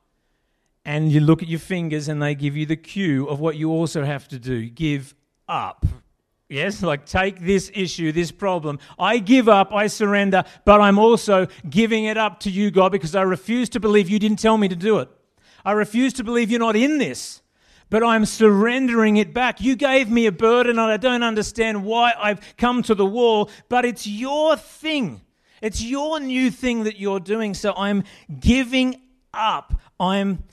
And 0.85 1.11
you 1.11 1.19
look 1.19 1.43
at 1.43 1.49
your 1.49 1.59
fingers 1.59 2.07
and 2.07 2.21
they 2.21 2.33
give 2.33 2.55
you 2.55 2.65
the 2.65 2.77
cue 2.77 3.27
of 3.27 3.41
what 3.41 3.57
you 3.57 3.71
also 3.71 4.05
have 4.05 4.25
to 4.29 4.39
do 4.39 4.69
give 4.69 5.15
up. 5.49 5.85
Yes, 6.49 6.81
like 6.81 7.05
take 7.05 7.41
this 7.41 7.69
issue, 7.73 8.13
this 8.13 8.31
problem. 8.31 8.79
I 8.97 9.17
give 9.17 9.49
up, 9.49 9.73
I 9.73 9.87
surrender, 9.87 10.45
but 10.63 10.79
I'm 10.79 10.97
also 10.97 11.47
giving 11.69 12.05
it 12.05 12.17
up 12.17 12.39
to 12.41 12.49
you, 12.49 12.71
God, 12.71 12.93
because 12.93 13.15
I 13.15 13.23
refuse 13.23 13.67
to 13.69 13.81
believe 13.81 14.09
you 14.09 14.17
didn't 14.17 14.39
tell 14.39 14.57
me 14.57 14.69
to 14.69 14.75
do 14.75 14.99
it. 14.99 15.09
I 15.65 15.73
refuse 15.73 16.13
to 16.13 16.23
believe 16.23 16.49
you're 16.49 16.61
not 16.61 16.77
in 16.77 16.99
this, 16.99 17.41
but 17.89 18.01
I'm 18.01 18.25
surrendering 18.25 19.17
it 19.17 19.33
back. 19.33 19.59
You 19.59 19.75
gave 19.75 20.09
me 20.09 20.25
a 20.25 20.31
burden, 20.31 20.79
and 20.79 20.91
I 20.91 20.95
don't 20.95 21.23
understand 21.23 21.83
why 21.83 22.13
I've 22.17 22.39
come 22.55 22.81
to 22.83 22.95
the 22.95 23.05
wall, 23.05 23.49
but 23.67 23.83
it's 23.83 24.07
your 24.07 24.55
thing. 24.55 25.19
It's 25.61 25.81
your 25.81 26.21
new 26.21 26.49
thing 26.49 26.85
that 26.85 26.97
you're 26.97 27.19
doing. 27.19 27.55
So 27.55 27.73
I'm 27.75 28.05
giving 28.39 29.01
up. 29.33 29.73
I'm 29.99 30.43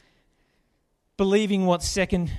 believing 1.17 1.67
what 1.67 1.85
Second 1.85 2.33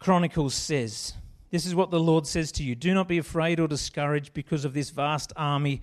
Chronicles 0.00 0.54
says. 0.54 1.14
This 1.50 1.64
is 1.64 1.74
what 1.74 1.90
the 1.90 2.00
Lord 2.00 2.26
says 2.26 2.52
to 2.52 2.62
you 2.62 2.74
Do 2.74 2.94
not 2.94 3.08
be 3.08 3.18
afraid 3.18 3.58
or 3.60 3.68
discouraged 3.68 4.34
because 4.34 4.64
of 4.64 4.74
this 4.74 4.90
vast 4.90 5.32
army, 5.36 5.82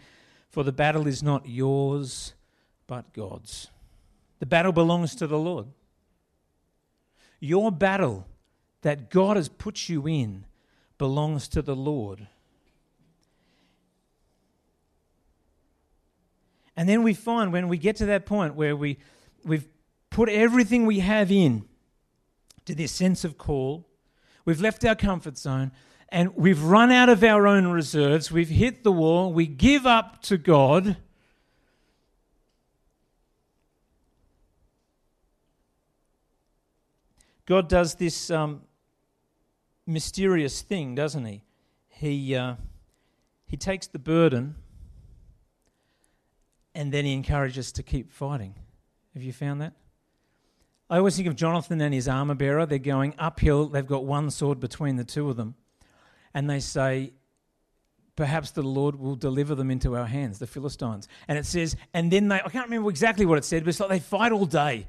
for 0.49 0.63
the 0.63 0.71
battle 0.71 1.07
is 1.07 1.23
not 1.23 1.47
yours, 1.47 2.33
but 2.87 3.13
God's. 3.13 3.69
The 4.39 4.45
battle 4.45 4.71
belongs 4.71 5.15
to 5.15 5.27
the 5.27 5.39
Lord. 5.39 5.67
Your 7.39 7.71
battle 7.71 8.27
that 8.81 9.09
God 9.09 9.37
has 9.37 9.49
put 9.49 9.89
you 9.89 10.07
in 10.07 10.45
belongs 10.97 11.47
to 11.49 11.61
the 11.61 11.75
Lord. 11.75 12.27
And 16.77 16.89
then 16.89 17.03
we 17.03 17.13
find 17.13 17.53
when 17.53 17.67
we 17.67 17.77
get 17.77 17.95
to 17.97 18.05
that 18.07 18.25
point 18.25 18.55
where 18.55 18.75
we, 18.75 18.97
we've 19.43 19.67
put 20.09 20.29
everything 20.29 20.85
we 20.85 20.99
have 20.99 21.31
in 21.31 21.65
to 22.65 22.75
this 22.75 22.91
sense 22.91 23.23
of 23.23 23.37
call, 23.37 23.87
We've 24.45 24.61
left 24.61 24.85
our 24.85 24.95
comfort 24.95 25.37
zone 25.37 25.71
and 26.09 26.35
we've 26.35 26.63
run 26.63 26.91
out 26.91 27.09
of 27.09 27.23
our 27.23 27.47
own 27.47 27.67
reserves. 27.67 28.31
We've 28.31 28.49
hit 28.49 28.83
the 28.83 28.91
wall. 28.91 29.33
We 29.33 29.47
give 29.47 29.85
up 29.87 30.21
to 30.23 30.37
God. 30.37 30.97
God 37.47 37.67
does 37.67 37.95
this 37.95 38.29
um, 38.31 38.61
mysterious 39.85 40.61
thing, 40.61 40.95
doesn't 40.95 41.25
he? 41.25 41.43
He, 41.87 42.35
uh, 42.35 42.55
he 43.45 43.57
takes 43.57 43.87
the 43.87 43.99
burden 43.99 44.55
and 46.73 46.91
then 46.91 47.05
he 47.05 47.13
encourages 47.13 47.67
us 47.67 47.71
to 47.73 47.83
keep 47.83 48.11
fighting. 48.11 48.55
Have 49.13 49.23
you 49.23 49.33
found 49.33 49.61
that? 49.61 49.73
I 50.89 50.97
always 50.97 51.15
think 51.15 51.27
of 51.27 51.35
Jonathan 51.35 51.81
and 51.81 51.93
his 51.93 52.07
armor 52.07 52.35
bearer. 52.35 52.65
They're 52.65 52.79
going 52.79 53.15
uphill, 53.17 53.67
they've 53.67 53.85
got 53.85 54.05
one 54.05 54.29
sword 54.29 54.59
between 54.59 54.97
the 54.97 55.03
two 55.03 55.29
of 55.29 55.37
them. 55.37 55.55
And 56.33 56.49
they 56.49 56.59
say, 56.59 57.13
Perhaps 58.15 58.51
the 58.51 58.63
Lord 58.63 58.95
will 58.95 59.15
deliver 59.15 59.55
them 59.55 59.69
into 59.69 59.97
our 59.97 60.05
hands, 60.05 60.39
the 60.39 60.47
Philistines. 60.47 61.09
And 61.27 61.37
it 61.37 61.45
says, 61.45 61.75
and 61.93 62.09
then 62.09 62.29
they, 62.29 62.35
I 62.35 62.47
can't 62.47 62.65
remember 62.65 62.89
exactly 62.89 63.25
what 63.25 63.37
it 63.37 63.43
said, 63.43 63.65
but 63.65 63.69
it's 63.69 63.79
like 63.81 63.89
they 63.89 63.99
fight 63.99 64.31
all 64.31 64.45
day. 64.45 64.87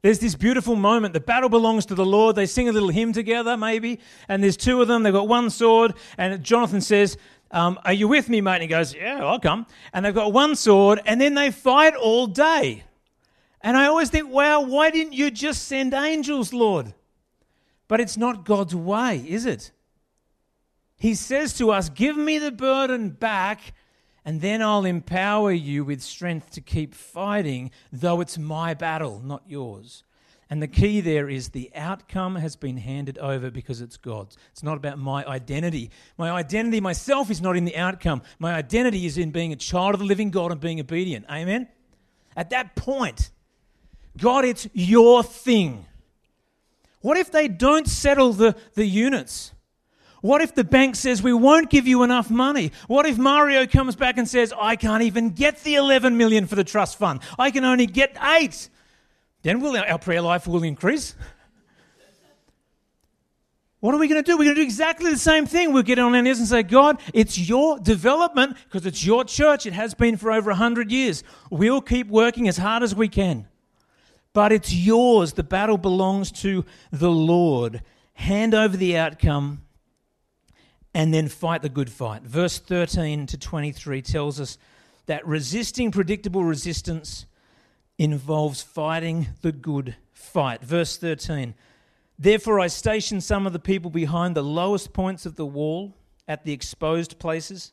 There's 0.00 0.20
this 0.20 0.34
beautiful 0.34 0.74
moment. 0.74 1.12
The 1.12 1.20
battle 1.20 1.50
belongs 1.50 1.84
to 1.86 1.94
the 1.94 2.06
Lord. 2.06 2.34
They 2.34 2.46
sing 2.46 2.68
a 2.68 2.72
little 2.72 2.88
hymn 2.88 3.12
together, 3.12 3.58
maybe. 3.58 4.00
And 4.28 4.42
there's 4.42 4.56
two 4.56 4.80
of 4.80 4.88
them. 4.88 5.02
They've 5.02 5.12
got 5.12 5.28
one 5.28 5.50
sword. 5.50 5.94
And 6.16 6.42
Jonathan 6.42 6.80
says, 6.80 7.18
um, 7.50 7.78
Are 7.84 7.92
you 7.92 8.08
with 8.08 8.28
me, 8.28 8.40
mate? 8.40 8.54
And 8.54 8.62
he 8.62 8.68
goes, 8.68 8.94
Yeah, 8.94 9.24
I'll 9.24 9.40
come. 9.40 9.66
And 9.92 10.06
they've 10.06 10.14
got 10.14 10.32
one 10.32 10.56
sword. 10.56 11.00
And 11.04 11.20
then 11.20 11.34
they 11.34 11.50
fight 11.50 11.94
all 11.94 12.26
day. 12.26 12.84
And 13.66 13.76
I 13.76 13.86
always 13.86 14.10
think, 14.10 14.30
wow, 14.30 14.60
why 14.60 14.92
didn't 14.92 15.14
you 15.14 15.28
just 15.28 15.64
send 15.64 15.92
angels, 15.92 16.52
Lord? 16.52 16.94
But 17.88 18.00
it's 18.00 18.16
not 18.16 18.44
God's 18.44 18.76
way, 18.76 19.24
is 19.26 19.44
it? 19.44 19.72
He 20.96 21.16
says 21.16 21.52
to 21.54 21.72
us, 21.72 21.88
Give 21.88 22.16
me 22.16 22.38
the 22.38 22.52
burden 22.52 23.10
back, 23.10 23.74
and 24.24 24.40
then 24.40 24.62
I'll 24.62 24.84
empower 24.84 25.50
you 25.50 25.84
with 25.84 26.00
strength 26.00 26.50
to 26.50 26.60
keep 26.60 26.94
fighting, 26.94 27.72
though 27.90 28.20
it's 28.20 28.38
my 28.38 28.72
battle, 28.72 29.20
not 29.24 29.42
yours. 29.48 30.04
And 30.48 30.62
the 30.62 30.68
key 30.68 31.00
there 31.00 31.28
is 31.28 31.48
the 31.48 31.72
outcome 31.74 32.36
has 32.36 32.54
been 32.54 32.76
handed 32.76 33.18
over 33.18 33.50
because 33.50 33.80
it's 33.80 33.96
God's. 33.96 34.36
It's 34.52 34.62
not 34.62 34.76
about 34.76 35.00
my 35.00 35.24
identity. 35.24 35.90
My 36.16 36.30
identity 36.30 36.80
myself 36.80 37.32
is 37.32 37.42
not 37.42 37.56
in 37.56 37.64
the 37.64 37.76
outcome. 37.76 38.22
My 38.38 38.54
identity 38.54 39.06
is 39.06 39.18
in 39.18 39.32
being 39.32 39.52
a 39.52 39.56
child 39.56 39.94
of 39.94 39.98
the 39.98 40.06
living 40.06 40.30
God 40.30 40.52
and 40.52 40.60
being 40.60 40.78
obedient. 40.78 41.26
Amen? 41.28 41.66
At 42.36 42.50
that 42.50 42.76
point, 42.76 43.32
God, 44.16 44.44
it's 44.44 44.68
your 44.72 45.22
thing. 45.22 45.86
What 47.00 47.16
if 47.16 47.30
they 47.30 47.48
don't 47.48 47.86
settle 47.86 48.32
the, 48.32 48.56
the 48.74 48.86
units? 48.86 49.52
What 50.22 50.40
if 50.40 50.54
the 50.54 50.64
bank 50.64 50.96
says 50.96 51.22
we 51.22 51.32
won't 51.32 51.70
give 51.70 51.86
you 51.86 52.02
enough 52.02 52.30
money? 52.30 52.72
What 52.88 53.06
if 53.06 53.16
Mario 53.16 53.66
comes 53.66 53.94
back 53.94 54.18
and 54.18 54.28
says, 54.28 54.52
I 54.58 54.74
can't 54.76 55.02
even 55.02 55.30
get 55.30 55.62
the 55.62 55.76
11 55.76 56.16
million 56.16 56.46
for 56.46 56.56
the 56.56 56.64
trust 56.64 56.98
fund? 56.98 57.20
I 57.38 57.50
can 57.50 57.64
only 57.64 57.86
get 57.86 58.16
eight. 58.20 58.68
then 59.42 59.60
will 59.60 59.76
our 59.76 59.98
prayer 59.98 60.22
life 60.22 60.46
will 60.46 60.64
increase. 60.64 61.14
What 63.80 63.94
are 63.94 63.98
we 63.98 64.08
going 64.08 64.20
to 64.20 64.28
do? 64.28 64.36
We're 64.36 64.44
going 64.44 64.56
to 64.56 64.62
do 64.62 64.66
exactly 64.66 65.12
the 65.12 65.18
same 65.18 65.46
thing. 65.46 65.72
We'll 65.72 65.84
get 65.84 66.00
on 66.00 66.12
our 66.12 66.22
knees 66.22 66.40
and 66.40 66.48
say, 66.48 66.64
God, 66.64 67.00
it's 67.14 67.38
your 67.38 67.78
development 67.78 68.56
because 68.64 68.84
it's 68.84 69.04
your 69.04 69.22
church. 69.22 69.64
It 69.64 69.74
has 69.74 69.94
been 69.94 70.16
for 70.16 70.32
over 70.32 70.50
100 70.50 70.90
years. 70.90 71.22
We'll 71.50 71.82
keep 71.82 72.08
working 72.08 72.48
as 72.48 72.56
hard 72.56 72.82
as 72.82 72.96
we 72.96 73.08
can. 73.08 73.46
But 74.36 74.52
it's 74.52 74.74
yours. 74.74 75.32
The 75.32 75.42
battle 75.42 75.78
belongs 75.78 76.30
to 76.42 76.66
the 76.92 77.10
Lord. 77.10 77.80
Hand 78.12 78.52
over 78.52 78.76
the 78.76 78.94
outcome 78.94 79.62
and 80.92 81.14
then 81.14 81.28
fight 81.28 81.62
the 81.62 81.70
good 81.70 81.90
fight. 81.90 82.20
Verse 82.20 82.58
13 82.58 83.24
to 83.28 83.38
23 83.38 84.02
tells 84.02 84.38
us 84.38 84.58
that 85.06 85.26
resisting 85.26 85.90
predictable 85.90 86.44
resistance 86.44 87.24
involves 87.96 88.60
fighting 88.60 89.28
the 89.40 89.52
good 89.52 89.96
fight. 90.12 90.62
Verse 90.62 90.98
13 90.98 91.54
Therefore, 92.18 92.60
I 92.60 92.66
stationed 92.66 93.24
some 93.24 93.46
of 93.46 93.54
the 93.54 93.58
people 93.58 93.90
behind 93.90 94.36
the 94.36 94.44
lowest 94.44 94.92
points 94.92 95.24
of 95.24 95.36
the 95.36 95.46
wall 95.46 95.96
at 96.28 96.44
the 96.44 96.52
exposed 96.52 97.18
places, 97.18 97.72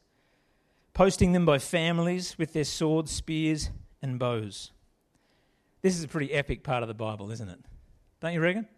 posting 0.93 1.34
them 1.34 1.45
by 1.45 1.60
families 1.60 2.38
with 2.38 2.54
their 2.54 2.63
swords, 2.63 3.12
spears, 3.12 3.69
and 4.02 4.17
bows. 4.17 4.72
This 5.83 5.97
is 5.97 6.03
a 6.05 6.07
pretty 6.07 6.31
epic 6.31 6.63
part 6.63 6.81
of 6.81 6.87
the 6.87 6.93
Bible, 6.93 7.29
isn't 7.29 7.49
it? 7.49 7.59
Don't 8.21 8.33
you 8.33 8.39
reckon? 8.39 8.69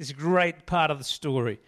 It's 0.00 0.10
a 0.10 0.14
great 0.14 0.66
part 0.66 0.90
of 0.90 0.98
the 0.98 1.04
story. 1.04 1.60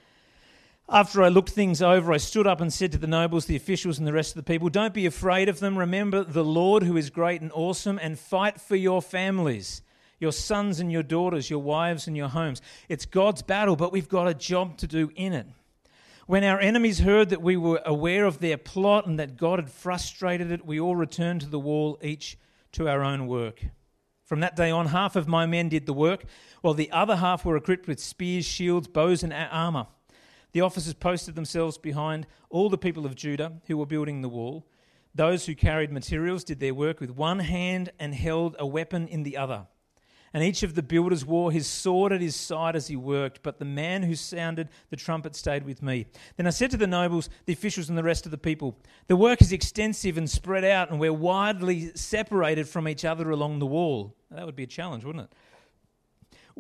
After 0.89 1.23
I 1.23 1.29
looked 1.29 1.51
things 1.51 1.81
over, 1.81 2.13
I 2.13 2.17
stood 2.17 2.49
up 2.49 2.61
and 2.61 2.73
said 2.73 2.91
to 2.93 2.99
the 2.99 3.07
nobles, 3.07 3.47
the 3.47 3.55
officials, 3.55 3.99
and 3.99 4.07
the 4.07 4.13
rest 4.13 4.33
of 4.33 4.45
the 4.45 4.53
people, 4.53 4.69
Don't 4.69 4.93
be 4.93 5.07
afraid 5.07 5.49
of 5.49 5.61
them. 5.61 5.79
Remember 5.79 6.25
the 6.25 6.43
Lord 6.43 6.83
who 6.83 6.97
is 6.97 7.09
great 7.09 7.41
and 7.41 7.53
awesome, 7.55 8.01
and 8.03 8.19
fight 8.19 8.61
for 8.61 8.75
your 8.75 9.01
families 9.01 9.83
your 10.19 10.33
sons 10.33 10.81
and 10.81 10.93
your 10.93 11.03
daughters, 11.03 11.49
your 11.49 11.61
wives 11.61 12.07
and 12.07 12.15
your 12.15 12.29
homes. 12.29 12.61
It's 12.91 13.07
God's 13.07 13.41
battle, 13.41 13.75
but 13.75 13.91
we've 13.91 14.09
got 14.09 14.29
a 14.29 14.35
job 14.35 14.77
to 14.79 14.87
do 14.87 15.11
in 15.15 15.33
it. 15.33 15.47
When 16.27 16.45
our 16.45 16.61
enemies 16.61 16.99
heard 16.99 17.31
that 17.31 17.41
we 17.41 17.57
were 17.57 17.81
aware 17.87 18.27
of 18.27 18.39
their 18.39 18.59
plot 18.59 19.07
and 19.07 19.19
that 19.19 19.39
God 19.39 19.61
had 19.61 19.71
frustrated 19.71 20.51
it, 20.51 20.67
we 20.67 20.79
all 20.79 20.95
returned 20.95 21.41
to 21.41 21.49
the 21.49 21.59
wall, 21.59 21.99
each 22.03 22.37
to 22.73 22.87
our 22.87 23.03
own 23.03 23.29
work. 23.29 23.63
From 24.31 24.39
that 24.39 24.55
day 24.55 24.71
on, 24.71 24.87
half 24.87 25.17
of 25.17 25.27
my 25.27 25.45
men 25.45 25.69
did 25.69 25.87
the 25.87 25.93
work, 25.93 26.23
while 26.61 26.73
the 26.73 26.93
other 26.93 27.17
half 27.17 27.45
were 27.45 27.57
equipped 27.57 27.89
with 27.89 27.99
spears, 27.99 28.45
shields, 28.45 28.87
bows, 28.87 29.25
and 29.25 29.33
armor. 29.33 29.89
The 30.53 30.61
officers 30.61 30.95
posted 30.95 31.35
themselves 31.35 31.79
behind 31.79 32.29
all 32.49 32.71
the 32.71 32.79
people 32.79 33.07
of 33.07 33.17
Judah 33.17 33.55
who 33.67 33.77
were 33.77 33.87
building 33.87 34.23
the 34.23 34.29
wall. 34.29 34.69
Those 35.13 35.47
who 35.47 35.57
carried 35.57 35.91
materials 35.91 36.45
did 36.45 36.61
their 36.61 36.75
work 36.75 37.01
with 37.01 37.11
one 37.11 37.41
hand 37.41 37.91
and 37.99 38.15
held 38.15 38.55
a 38.61 38.67
weapon 38.69 39.09
in 39.09 39.25
the 39.25 39.37
other 39.37 39.67
and 40.33 40.45
each 40.45 40.63
of 40.63 40.75
the 40.75 40.83
builders 40.83 41.25
wore 41.25 41.51
his 41.51 41.67
sword 41.67 42.13
at 42.13 42.21
his 42.21 42.37
side 42.37 42.77
as 42.77 42.87
he 42.87 42.97
worked, 42.97 43.43
but 43.43 43.59
the 43.59 43.65
man 43.65 44.03
who 44.03 44.15
sounded 44.15 44.69
the 44.91 44.97
trumpet 44.97 45.35
stayed 45.35 45.65
with 45.65 45.83
me. 45.83 46.07
Then 46.37 46.47
I 46.47 46.51
said 46.51 46.71
to 46.71 46.77
the 46.77 46.87
nobles, 46.87 47.29
the 47.47 47.53
officials, 47.53 47.89
and 47.89 47.99
the 47.99 48.05
rest 48.05 48.27
of 48.27 48.31
the 48.31 48.39
people, 48.39 48.79
The 49.09 49.17
work 49.17 49.43
is 49.43 49.53
extensive 49.53 50.17
and 50.17 50.31
spread 50.31 50.65
out, 50.65 50.91
and 50.91 51.01
we're 51.01 51.13
widely 51.13 51.93
separated 51.97 52.69
from 52.69 52.87
each 52.87 53.05
other 53.05 53.31
along 53.31 53.59
the 53.59 53.67
wall. 53.67 54.17
That 54.31 54.47
would 54.47 54.57
be 54.57 54.63
a 54.63 54.69
challenge, 54.69 55.05
wouldn't 55.05 55.25
it? 55.25 55.35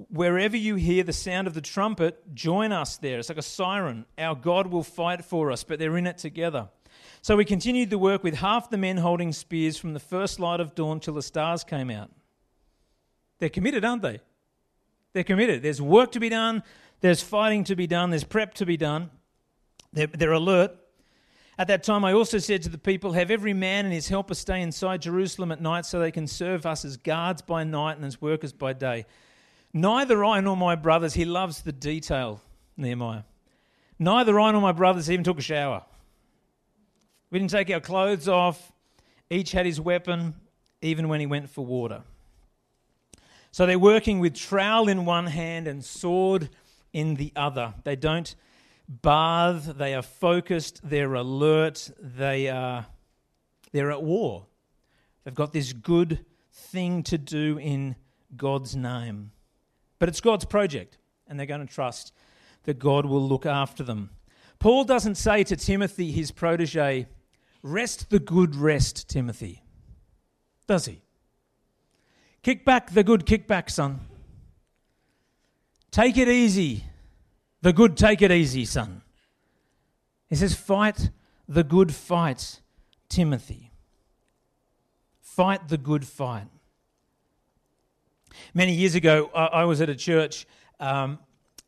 Wherever 0.08 0.56
you 0.56 0.76
hear 0.76 1.02
the 1.04 1.12
sound 1.12 1.46
of 1.46 1.54
the 1.54 1.60
trumpet, 1.60 2.34
join 2.34 2.72
us 2.72 2.96
there. 2.96 3.18
It's 3.18 3.28
like 3.28 3.38
a 3.38 3.42
siren. 3.42 4.06
Our 4.18 4.34
God 4.34 4.68
will 4.68 4.82
fight 4.82 5.24
for 5.24 5.50
us, 5.50 5.62
but 5.62 5.78
they're 5.78 5.96
in 5.96 6.06
it 6.06 6.18
together. 6.18 6.68
So 7.22 7.36
we 7.36 7.44
continued 7.44 7.90
the 7.90 7.98
work 7.98 8.24
with 8.24 8.34
half 8.34 8.70
the 8.70 8.78
men 8.78 8.96
holding 8.96 9.32
spears 9.32 9.76
from 9.76 9.92
the 9.92 10.00
first 10.00 10.40
light 10.40 10.60
of 10.60 10.74
dawn 10.74 11.00
till 11.00 11.14
the 11.14 11.22
stars 11.22 11.64
came 11.64 11.90
out. 11.90 12.10
They're 13.38 13.48
committed, 13.48 13.84
aren't 13.84 14.02
they? 14.02 14.20
They're 15.12 15.24
committed. 15.24 15.62
There's 15.62 15.82
work 15.82 16.12
to 16.12 16.20
be 16.20 16.28
done, 16.28 16.62
there's 17.00 17.22
fighting 17.22 17.64
to 17.64 17.76
be 17.76 17.86
done, 17.86 18.10
there's 18.10 18.24
prep 18.24 18.54
to 18.54 18.66
be 18.66 18.76
done. 18.76 19.10
They're, 19.92 20.06
they're 20.06 20.32
alert. 20.32 20.76
At 21.60 21.66
that 21.66 21.82
time, 21.82 22.06
I 22.06 22.14
also 22.14 22.38
said 22.38 22.62
to 22.62 22.70
the 22.70 22.78
people, 22.78 23.12
Have 23.12 23.30
every 23.30 23.52
man 23.52 23.84
and 23.84 23.92
his 23.92 24.08
helper 24.08 24.32
stay 24.32 24.62
inside 24.62 25.02
Jerusalem 25.02 25.52
at 25.52 25.60
night 25.60 25.84
so 25.84 26.00
they 26.00 26.10
can 26.10 26.26
serve 26.26 26.64
us 26.64 26.86
as 26.86 26.96
guards 26.96 27.42
by 27.42 27.64
night 27.64 27.98
and 27.98 28.04
as 28.06 28.18
workers 28.18 28.54
by 28.54 28.72
day. 28.72 29.04
Neither 29.74 30.24
I 30.24 30.40
nor 30.40 30.56
my 30.56 30.74
brothers, 30.74 31.12
he 31.12 31.26
loves 31.26 31.60
the 31.60 31.70
detail, 31.70 32.40
Nehemiah. 32.78 33.24
Neither 33.98 34.40
I 34.40 34.52
nor 34.52 34.62
my 34.62 34.72
brothers 34.72 35.10
even 35.10 35.22
took 35.22 35.38
a 35.38 35.42
shower. 35.42 35.84
We 37.30 37.38
didn't 37.38 37.50
take 37.50 37.68
our 37.70 37.80
clothes 37.80 38.26
off. 38.26 38.72
Each 39.28 39.52
had 39.52 39.66
his 39.66 39.78
weapon, 39.78 40.36
even 40.80 41.08
when 41.08 41.20
he 41.20 41.26
went 41.26 41.50
for 41.50 41.66
water. 41.66 42.04
So 43.50 43.66
they're 43.66 43.78
working 43.78 44.18
with 44.18 44.34
trowel 44.34 44.88
in 44.88 45.04
one 45.04 45.26
hand 45.26 45.68
and 45.68 45.84
sword 45.84 46.48
in 46.94 47.16
the 47.16 47.34
other. 47.36 47.74
They 47.84 47.96
don't 47.96 48.34
bathe, 49.02 49.76
they 49.76 49.94
are 49.94 50.02
focused, 50.02 50.80
they're 50.82 51.14
alert, 51.14 51.90
they 52.00 52.48
are 52.48 52.86
they're 53.72 53.92
at 53.92 54.02
war. 54.02 54.46
They've 55.24 55.34
got 55.34 55.52
this 55.52 55.72
good 55.72 56.24
thing 56.52 57.02
to 57.04 57.18
do 57.18 57.58
in 57.58 57.94
God's 58.36 58.74
name. 58.74 59.32
But 59.98 60.08
it's 60.08 60.20
God's 60.20 60.44
project, 60.44 60.98
and 61.28 61.38
they're 61.38 61.46
going 61.46 61.66
to 61.66 61.72
trust 61.72 62.12
that 62.64 62.78
God 62.78 63.06
will 63.06 63.26
look 63.26 63.46
after 63.46 63.82
them. 63.82 64.10
Paul 64.58 64.84
doesn't 64.84 65.14
say 65.14 65.44
to 65.44 65.56
Timothy, 65.56 66.10
his 66.10 66.30
protege, 66.30 67.06
Rest 67.62 68.10
the 68.10 68.18
good 68.18 68.56
rest, 68.56 69.08
Timothy. 69.08 69.62
Does 70.66 70.86
he? 70.86 71.02
Kick 72.42 72.64
back 72.64 72.92
the 72.92 73.04
good 73.04 73.26
kickback, 73.26 73.70
son. 73.70 74.00
Take 75.90 76.16
it 76.16 76.28
easy. 76.28 76.84
The 77.62 77.72
good, 77.72 77.96
take 77.96 78.22
it 78.22 78.30
easy, 78.32 78.64
son. 78.64 79.02
He 80.28 80.36
says, 80.36 80.54
Fight 80.54 81.10
the 81.48 81.64
good 81.64 81.94
fight, 81.94 82.60
Timothy. 83.08 83.72
Fight 85.20 85.68
the 85.68 85.78
good 85.78 86.06
fight. 86.06 86.46
Many 88.54 88.74
years 88.74 88.94
ago, 88.94 89.30
I 89.34 89.64
was 89.64 89.80
at 89.80 89.88
a 89.88 89.94
church, 89.94 90.46
um, 90.78 91.18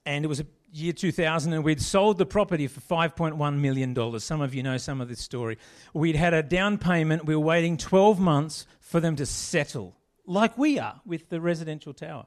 and 0.07 0.25
it 0.25 0.29
was 0.29 0.41
a 0.41 0.47
year 0.73 0.93
2000, 0.93 1.53
and 1.53 1.65
we'd 1.65 1.83
sold 1.83 2.19
the 2.19 2.27
property 2.27 2.67
for 2.67 2.81
$5.1 2.81 3.59
million. 3.59 4.21
Some 4.21 4.41
of 4.41 4.55
you 4.55 4.63
know 4.63 4.77
some 4.79 5.01
of 5.01 5.09
this 5.09 5.21
story. 5.21 5.59
We'd 5.93 6.17
had 6.17 6.33
a 6.33 6.43
down 6.43 6.79
payment, 6.79 7.27
we 7.27 7.35
were 7.35 7.45
waiting 7.45 7.77
12 7.77 8.19
months 8.21 8.67
for 8.81 9.01
them 9.01 9.17
to 9.17 9.27
settle 9.27 9.97
like 10.27 10.57
we 10.57 10.79
are 10.79 11.01
with 11.05 11.29
the 11.29 11.41
residential 11.41 11.93
tower. 11.93 12.27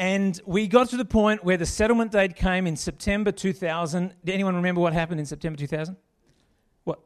And 0.00 0.40
we 0.46 0.66
got 0.66 0.88
to 0.88 0.96
the 0.96 1.04
point 1.04 1.44
where 1.44 1.58
the 1.58 1.66
settlement 1.66 2.12
date 2.12 2.34
came 2.34 2.66
in 2.66 2.74
September 2.74 3.30
2000. 3.30 4.14
Did 4.24 4.32
anyone 4.32 4.56
remember 4.56 4.80
what 4.80 4.94
happened 4.94 5.20
in 5.20 5.26
September 5.26 5.58
2000? 5.58 5.94
What? 6.84 7.00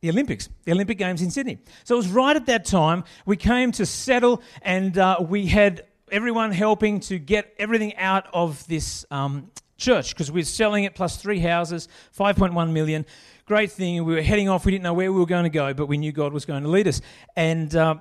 The 0.00 0.10
Olympics, 0.10 0.48
the 0.64 0.72
Olympic 0.72 0.98
Games 0.98 1.22
in 1.22 1.30
Sydney. 1.30 1.58
So 1.84 1.94
it 1.94 1.98
was 1.98 2.08
right 2.08 2.34
at 2.34 2.46
that 2.46 2.64
time 2.64 3.04
we 3.24 3.36
came 3.36 3.70
to 3.70 3.86
settle, 3.86 4.42
and 4.62 4.98
uh, 4.98 5.18
we 5.20 5.46
had 5.46 5.86
everyone 6.10 6.50
helping 6.50 6.98
to 7.02 7.20
get 7.20 7.54
everything 7.56 7.96
out 7.98 8.26
of 8.32 8.66
this 8.66 9.06
um, 9.12 9.52
church 9.76 10.14
because 10.14 10.32
we 10.32 10.40
were 10.40 10.44
selling 10.44 10.82
it 10.82 10.96
plus 10.96 11.18
three 11.18 11.38
houses, 11.38 11.86
5.1 12.18 12.72
million 12.72 13.06
great 13.46 13.70
thing. 13.70 14.04
We 14.04 14.14
were 14.14 14.22
heading 14.22 14.48
off. 14.48 14.66
We 14.66 14.72
didn't 14.72 14.82
know 14.82 14.92
where 14.92 15.12
we 15.12 15.20
were 15.20 15.24
going 15.24 15.44
to 15.44 15.50
go, 15.50 15.72
but 15.72 15.86
we 15.86 15.98
knew 15.98 16.10
God 16.10 16.32
was 16.32 16.44
going 16.44 16.64
to 16.64 16.68
lead 16.68 16.88
us. 16.88 17.00
And 17.36 17.74
uh, 17.76 17.94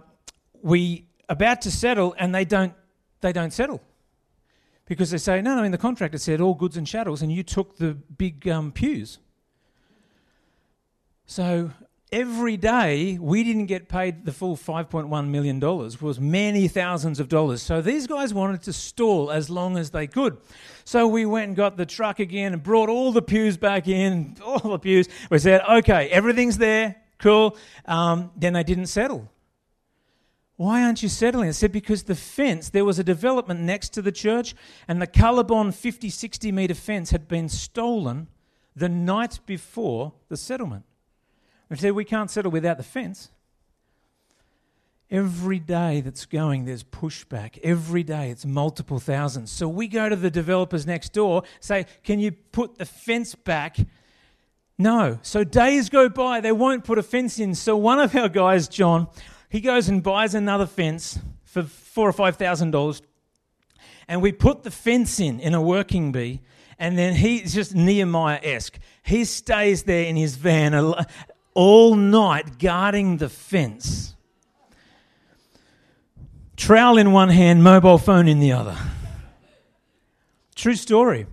we 0.63 1.06
about 1.30 1.62
to 1.62 1.71
settle, 1.71 2.15
and 2.17 2.34
they 2.34 2.43
don't 2.43 2.73
they 3.21 3.34
don't 3.34 3.51
settle. 3.51 3.82
Because 4.86 5.12
they 5.12 5.17
say, 5.17 5.41
no, 5.41 5.56
no. 5.56 5.63
In 5.63 5.71
the 5.71 5.77
contract, 5.77 6.15
it 6.15 6.19
said 6.19 6.39
all 6.39 6.53
goods 6.53 6.77
and 6.77 6.88
chattels, 6.88 7.21
and 7.21 7.32
you 7.32 7.43
took 7.43 7.77
the 7.77 7.93
big 7.93 8.47
um, 8.47 8.71
pews. 8.71 9.19
So 11.25 11.71
every 12.12 12.56
day 12.56 13.17
we 13.19 13.43
didn't 13.43 13.65
get 13.65 13.89
paid 13.89 14.23
the 14.23 14.32
full 14.32 14.56
$5.1 14.56 15.27
million 15.27 15.60
was 15.60 16.19
many 16.19 16.69
thousands 16.69 17.19
of 17.19 17.27
dollars. 17.27 17.62
So 17.62 17.82
these 17.82 18.08
guys 18.08 18.34
wanted 18.34 18.62
to 18.63 18.73
stall 18.73 19.30
as 19.30 19.49
long 19.49 19.77
as 19.77 19.89
they 19.91 20.08
could. 20.08 20.38
So 20.86 21.06
we 21.08 21.25
went 21.25 21.49
and 21.49 21.56
got 21.56 21.75
the 21.75 21.86
truck 21.86 22.19
again 22.19 22.53
and 22.53 22.63
brought 22.63 22.88
all 22.88 23.12
the 23.12 23.21
pews 23.21 23.58
back 23.58 23.89
in 23.89 24.38
all 24.45 24.60
the 24.60 24.80
pews. 24.80 25.10
We 25.30 25.39
said 25.39 25.62
okay 25.69 26.08
everything's 26.10 26.58
there 26.58 26.95
cool. 27.19 27.58
Um, 27.86 28.32
then 28.38 28.53
they 28.53 28.63
didn't 28.63 28.88
settle 28.88 29.30
why 30.57 30.83
aren't 30.83 31.03
you 31.03 31.09
settling? 31.09 31.47
I 31.47 31.51
said, 31.51 31.71
because 31.71 32.03
the 32.03 32.15
fence, 32.15 32.69
there 32.69 32.83
was 32.83 32.97
a 32.97 33.03
development 33.03 33.59
next 33.59 33.89
to 33.89 34.01
the 34.01 34.11
church, 34.11 34.55
and 34.87 34.99
the 34.99 35.07
Colorbond 35.07 35.75
50, 35.75 36.09
60 36.09 36.51
metre 36.51 36.73
fence 36.73 37.11
had 37.11 37.27
been 37.27 37.47
stolen 37.47 38.27
the 38.75 38.89
night 38.89 39.39
before 39.45 40.13
the 40.29 40.37
settlement. 40.37 40.83
We 41.69 41.77
said 41.77 41.93
we 41.93 42.05
can't 42.05 42.31
settle 42.31 42.51
without 42.51 42.77
the 42.77 42.83
fence. 42.83 43.29
Every 45.11 45.59
day 45.59 46.01
that's 46.01 46.25
going, 46.25 46.65
there's 46.65 46.83
pushback. 46.83 47.59
Every 47.63 48.03
day, 48.03 48.29
it's 48.29 48.45
multiple 48.45 48.99
thousands. 48.99 49.51
So 49.51 49.67
we 49.67 49.87
go 49.87 50.09
to 50.09 50.15
the 50.15 50.31
developers 50.31 50.85
next 50.85 51.13
door, 51.13 51.43
say, 51.61 51.85
Can 52.03 52.19
you 52.19 52.31
put 52.31 52.77
the 52.77 52.85
fence 52.85 53.33
back? 53.33 53.77
No. 54.77 55.19
So 55.21 55.43
days 55.43 55.89
go 55.89 56.09
by, 56.09 56.41
they 56.41 56.51
won't 56.51 56.83
put 56.83 56.97
a 56.97 57.03
fence 57.03 57.39
in. 57.39 57.55
So 57.55 57.77
one 57.77 57.99
of 57.99 58.15
our 58.15 58.27
guys, 58.27 58.67
John, 58.67 59.07
he 59.49 59.62
goes 59.62 59.89
and 59.89 60.03
buys 60.03 60.36
another 60.36 60.65
fence 60.65 61.19
for 61.43 61.63
four 61.63 62.07
or 62.07 62.13
five 62.13 62.36
thousand 62.36 62.71
dollars, 62.71 63.01
and 64.07 64.21
we 64.21 64.31
put 64.31 64.63
the 64.63 64.71
fence 64.71 65.19
in 65.19 65.39
in 65.39 65.53
a 65.53 65.62
working 65.62 66.12
bee, 66.12 66.41
and 66.77 66.97
then 66.97 67.15
he's 67.15 67.53
just 67.53 67.73
Nehemiah 67.75 68.39
esque. 68.43 68.79
He 69.03 69.25
stays 69.25 69.83
there 69.83 70.05
in 70.05 70.15
his 70.15 70.36
van 70.36 70.95
all 71.53 71.95
night 71.95 72.60
guarding 72.60 73.17
the 73.17 73.29
fence. 73.29 74.15
Trowel 76.55 76.97
in 76.97 77.12
one 77.12 77.29
hand, 77.29 77.63
mobile 77.63 77.97
phone 77.97 78.27
in 78.27 78.39
the 78.39 78.51
other. 78.51 78.75
True 80.55 80.75
story. 80.75 81.27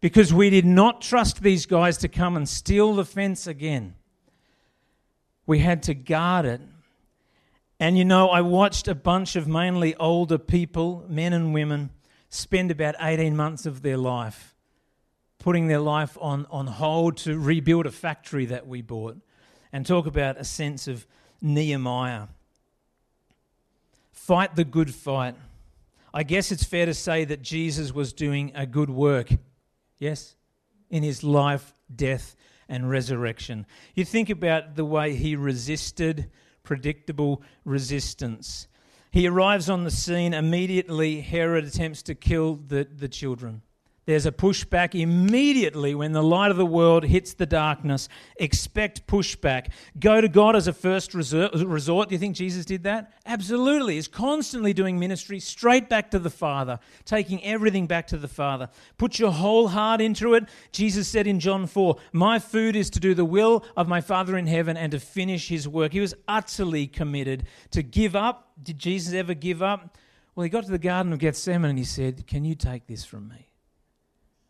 Because 0.00 0.34
we 0.34 0.50
did 0.50 0.66
not 0.66 1.00
trust 1.00 1.42
these 1.42 1.64
guys 1.64 1.96
to 1.98 2.08
come 2.08 2.36
and 2.36 2.48
steal 2.48 2.94
the 2.94 3.04
fence 3.04 3.46
again. 3.46 3.94
We 5.46 5.60
had 5.60 5.82
to 5.84 5.94
guard 5.94 6.44
it. 6.44 6.60
And 7.78 7.98
you 7.98 8.04
know, 8.04 8.28
I 8.28 8.40
watched 8.40 8.88
a 8.88 8.94
bunch 8.94 9.36
of 9.36 9.46
mainly 9.46 9.94
older 9.96 10.38
people, 10.38 11.04
men 11.08 11.32
and 11.32 11.52
women, 11.52 11.90
spend 12.28 12.70
about 12.70 12.94
18 13.00 13.36
months 13.36 13.66
of 13.66 13.82
their 13.82 13.98
life 13.98 14.56
putting 15.46 15.68
their 15.68 15.78
life 15.78 16.18
on, 16.20 16.44
on 16.50 16.66
hold 16.66 17.16
to 17.16 17.38
rebuild 17.38 17.86
a 17.86 17.90
factory 17.92 18.46
that 18.46 18.66
we 18.66 18.82
bought. 18.82 19.16
And 19.72 19.86
talk 19.86 20.06
about 20.06 20.38
a 20.38 20.44
sense 20.44 20.88
of 20.88 21.06
Nehemiah. 21.40 22.26
Fight 24.10 24.56
the 24.56 24.64
good 24.64 24.92
fight. 24.92 25.36
I 26.12 26.24
guess 26.24 26.50
it's 26.50 26.64
fair 26.64 26.84
to 26.86 26.94
say 26.94 27.24
that 27.26 27.42
Jesus 27.42 27.92
was 27.94 28.12
doing 28.12 28.50
a 28.56 28.66
good 28.66 28.90
work, 28.90 29.28
yes, 30.00 30.34
in 30.90 31.04
his 31.04 31.22
life, 31.22 31.74
death, 31.94 32.34
and 32.68 32.90
resurrection. 32.90 33.66
You 33.94 34.04
think 34.04 34.28
about 34.30 34.74
the 34.74 34.84
way 34.84 35.14
he 35.14 35.36
resisted 35.36 36.28
predictable 36.66 37.40
resistance. 37.64 38.68
He 39.10 39.26
arrives 39.26 39.70
on 39.70 39.84
the 39.84 39.90
scene 39.90 40.34
immediately. 40.34 41.22
Herod 41.22 41.64
attempts 41.64 42.02
to 42.02 42.14
kill 42.14 42.56
the, 42.56 42.84
the 42.84 43.08
children. 43.08 43.62
There's 44.06 44.24
a 44.24 44.30
pushback 44.30 44.94
immediately 44.94 45.92
when 45.92 46.12
the 46.12 46.22
light 46.22 46.52
of 46.52 46.56
the 46.56 46.64
world 46.64 47.02
hits 47.02 47.34
the 47.34 47.44
darkness. 47.44 48.08
Expect 48.36 49.08
pushback. 49.08 49.72
Go 49.98 50.20
to 50.20 50.28
God 50.28 50.54
as 50.54 50.68
a 50.68 50.72
first 50.72 51.12
resort. 51.12 52.08
Do 52.08 52.14
you 52.14 52.18
think 52.18 52.36
Jesus 52.36 52.64
did 52.64 52.84
that? 52.84 53.12
Absolutely. 53.26 53.96
He's 53.96 54.06
constantly 54.06 54.72
doing 54.72 55.00
ministry 55.00 55.40
straight 55.40 55.88
back 55.88 56.12
to 56.12 56.20
the 56.20 56.30
Father, 56.30 56.78
taking 57.04 57.42
everything 57.42 57.88
back 57.88 58.06
to 58.06 58.16
the 58.16 58.28
Father. 58.28 58.68
Put 58.96 59.18
your 59.18 59.32
whole 59.32 59.66
heart 59.66 60.00
into 60.00 60.34
it. 60.34 60.44
Jesus 60.70 61.08
said 61.08 61.26
in 61.26 61.40
John 61.40 61.66
4, 61.66 61.96
My 62.12 62.38
food 62.38 62.76
is 62.76 62.90
to 62.90 63.00
do 63.00 63.12
the 63.12 63.24
will 63.24 63.64
of 63.76 63.88
my 63.88 64.00
Father 64.00 64.36
in 64.36 64.46
heaven 64.46 64.76
and 64.76 64.92
to 64.92 65.00
finish 65.00 65.48
his 65.48 65.66
work. 65.66 65.92
He 65.92 66.00
was 66.00 66.14
utterly 66.28 66.86
committed 66.86 67.48
to 67.72 67.82
give 67.82 68.14
up. 68.14 68.52
Did 68.62 68.78
Jesus 68.78 69.14
ever 69.14 69.34
give 69.34 69.62
up? 69.62 69.98
Well, 70.36 70.44
he 70.44 70.50
got 70.50 70.64
to 70.64 70.70
the 70.70 70.78
Garden 70.78 71.12
of 71.12 71.18
Gethsemane 71.18 71.70
and 71.70 71.78
he 71.78 71.84
said, 71.84 72.28
Can 72.28 72.44
you 72.44 72.54
take 72.54 72.86
this 72.86 73.04
from 73.04 73.26
me? 73.26 73.48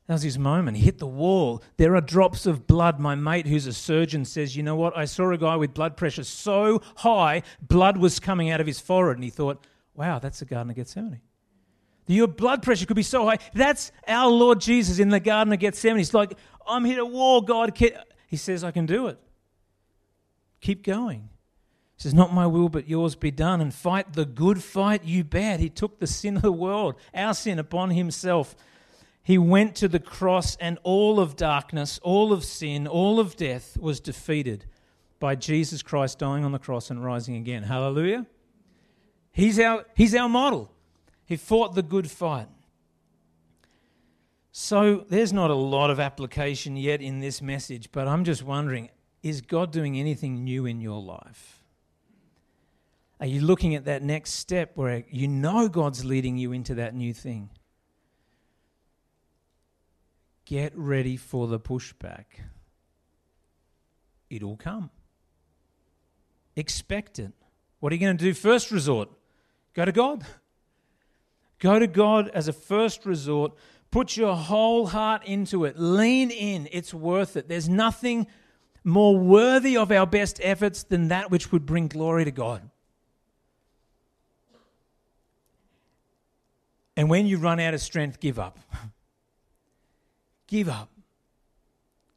That 0.07 0.15
was 0.15 0.23
his 0.23 0.39
moment. 0.39 0.77
He 0.77 0.85
hit 0.85 0.99
the 0.99 1.07
wall. 1.07 1.63
There 1.79 1.97
are 1.97 2.01
drops 2.01 2.47
of 2.47 2.67
blood. 2.67 3.01
My 3.01 3.17
mate, 3.17 3.47
who's 3.47 3.67
a 3.67 3.73
surgeon, 3.73 4.25
says, 4.25 4.57
You 4.57 4.63
know 4.63 4.77
what? 4.77 4.97
I 4.97 5.05
saw 5.05 5.33
a 5.33 5.39
guy 5.39 5.57
with 5.57 5.75
blood 5.75 5.97
pressure 5.97 6.23
so 6.23 6.81
high, 6.97 7.43
blood 7.61 7.97
was 7.97 8.21
coming 8.21 8.51
out 8.51 8.61
of 8.61 8.67
his 8.67 8.79
forehead. 8.79 9.17
And 9.17 9.25
he 9.25 9.31
thought, 9.31 9.67
Wow, 9.95 10.19
that's 10.21 10.39
the 10.39 10.45
Garden 10.45 10.71
of 10.71 10.77
Gethsemane. 10.77 11.21
Your 12.07 12.29
blood 12.29 12.63
pressure 12.63 12.87
could 12.87 12.95
be 12.95 13.03
so 13.03 13.25
high. 13.27 13.39
That's 13.53 13.91
our 14.07 14.31
Lord 14.31 14.61
Jesus 14.61 15.01
in 15.01 15.09
the 15.09 15.19
Garden 15.19 15.53
of 15.53 15.59
Gethsemane. 15.59 15.99
He's 15.99 16.15
like, 16.15 16.39
I'm 16.65 16.85
hit 16.85 16.99
a 16.99 17.07
wall, 17.07 17.41
God. 17.41 17.77
He 18.29 18.37
says, 18.37 18.63
I 18.63 18.71
can 18.71 18.87
do 18.87 19.09
it. 19.09 19.19
Keep 20.61 20.85
going. 20.85 21.31
He 21.97 22.03
says, 22.03 22.15
Not 22.15 22.33
my 22.33 22.47
will, 22.47 22.69
but 22.69 22.89
yours 22.89 23.17
be 23.17 23.33
done. 23.33 23.61
And 23.61 23.75
fight 23.75 24.13
the 24.13 24.25
good 24.25 24.63
fight 24.63 25.05
you 25.05 25.25
bet. 25.25 25.59
He 25.59 25.69
took 25.69 25.99
the 25.99 26.07
sin 26.07 26.37
of 26.37 26.43
the 26.43 26.53
world, 26.53 26.95
our 27.13 27.35
sin, 27.35 27.59
upon 27.59 27.91
himself 27.91 28.55
he 29.27 29.39
went 29.39 29.75
to 29.75 29.89
the 29.89 29.99
cross, 29.99 30.55
and 30.61 30.79
all 30.85 31.19
of 31.19 31.35
darkness, 31.35 31.99
all 32.05 32.33
of 32.33 32.45
sin, 32.45 32.87
all 32.87 33.19
of 33.19 33.35
death 33.35 33.77
was 33.77 33.99
defeated 33.99 34.67
by 35.19 35.35
Jesus 35.35 35.83
Christ 35.83 36.21
dying 36.21 36.45
on 36.45 36.53
the 36.53 36.61
cross 36.61 36.91
and 36.91 37.05
rising 37.05 37.35
again. 37.35 37.65
Hallelujah. 37.65 38.27
He's 39.33 39.59
our, 39.59 39.85
he's 39.97 40.15
our 40.15 40.29
model. 40.29 40.71
He 41.25 41.37
fought 41.37 41.75
the 41.75 41.83
good 41.83 42.09
fight. 42.09 42.47
So 44.53 45.05
there's 45.09 45.33
not 45.33 45.51
a 45.51 45.55
lot 45.55 45.91
of 45.91 45.99
application 45.99 46.77
yet 46.77 47.03
in 47.03 47.19
this 47.19 47.43
message, 47.43 47.91
but 47.91 48.07
I'm 48.07 48.23
just 48.23 48.45
wondering 48.45 48.91
is 49.25 49.41
God 49.41 49.73
doing 49.73 49.99
anything 49.99 50.45
new 50.45 50.67
in 50.67 50.81
your 50.81 51.03
life? 51.03 51.65
Are 53.19 53.27
you 53.27 53.41
looking 53.41 53.75
at 53.75 53.87
that 53.87 54.05
next 54.05 54.35
step 54.35 54.77
where 54.77 55.03
you 55.11 55.27
know 55.27 55.69
God's 55.69 56.05
leading 56.05 56.39
you 56.39 56.53
into 56.53 56.77
that 56.77 56.95
new 56.95 57.13
thing? 57.13 57.51
Get 60.47 60.73
ready 60.77 61.17
for 61.17 61.49
the 61.49 61.59
pushback. 61.59 62.25
It'll 64.31 64.57
come. 64.57 64.91
Expect 66.55 67.19
it. 67.19 67.33
What 67.81 67.93
are 67.93 67.97
you 67.97 68.01
going 68.01 68.17
to 68.17 68.25
do 68.25 68.33
first 68.33 68.71
resort? 68.71 69.11
Go 69.75 69.85
to 69.85 69.93
God. 69.93 70.25
Go 71.59 71.79
to 71.79 71.87
God 71.87 72.29
as 72.29 72.49
a 72.49 72.53
first 72.53 73.05
resort. 73.05 73.53
Put 73.91 74.17
your 74.17 74.37
whole 74.37 74.87
heart 74.87 75.25
into 75.27 75.65
it. 75.65 75.79
Lean 75.79 76.31
in. 76.31 76.69
It's 76.71 76.95
worth 76.95 77.37
it. 77.37 77.49
There's 77.49 77.69
nothing 77.69 78.29
more 78.85 79.19
worthy 79.19 79.77
of 79.77 79.91
our 79.91 80.07
best 80.07 80.41
efforts 80.43 80.85
than 80.85 81.09
that 81.09 81.31
which 81.31 81.51
would 81.51 81.67
bring 81.67 81.89
glory 81.89 82.25
to 82.25 82.31
God. 82.31 82.71
And 86.97 87.11
when 87.11 87.27
you 87.27 87.39
run 87.39 87.59
out 87.59 87.75
of 87.75 87.81
strength, 87.81 88.21
give 88.21 88.39
up. 88.39 88.59
Give 90.47 90.69
up. 90.69 90.91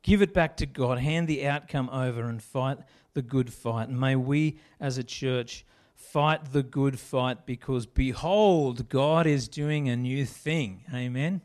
Give 0.01 0.21
it 0.21 0.33
back 0.33 0.57
to 0.57 0.65
God. 0.65 0.99
Hand 0.99 1.27
the 1.27 1.45
outcome 1.45 1.89
over 1.91 2.23
and 2.23 2.41
fight 2.41 2.77
the 3.13 3.21
good 3.21 3.51
fight. 3.51 3.89
And 3.89 3.99
may 3.99 4.15
we 4.15 4.59
as 4.79 4.97
a 4.97 5.03
church 5.03 5.65
fight 5.95 6.53
the 6.53 6.63
good 6.63 6.99
fight 6.99 7.45
because 7.45 7.85
behold, 7.85 8.89
God 8.89 9.27
is 9.27 9.47
doing 9.47 9.89
a 9.89 9.95
new 9.95 10.25
thing. 10.25 10.85
Amen. 10.93 11.41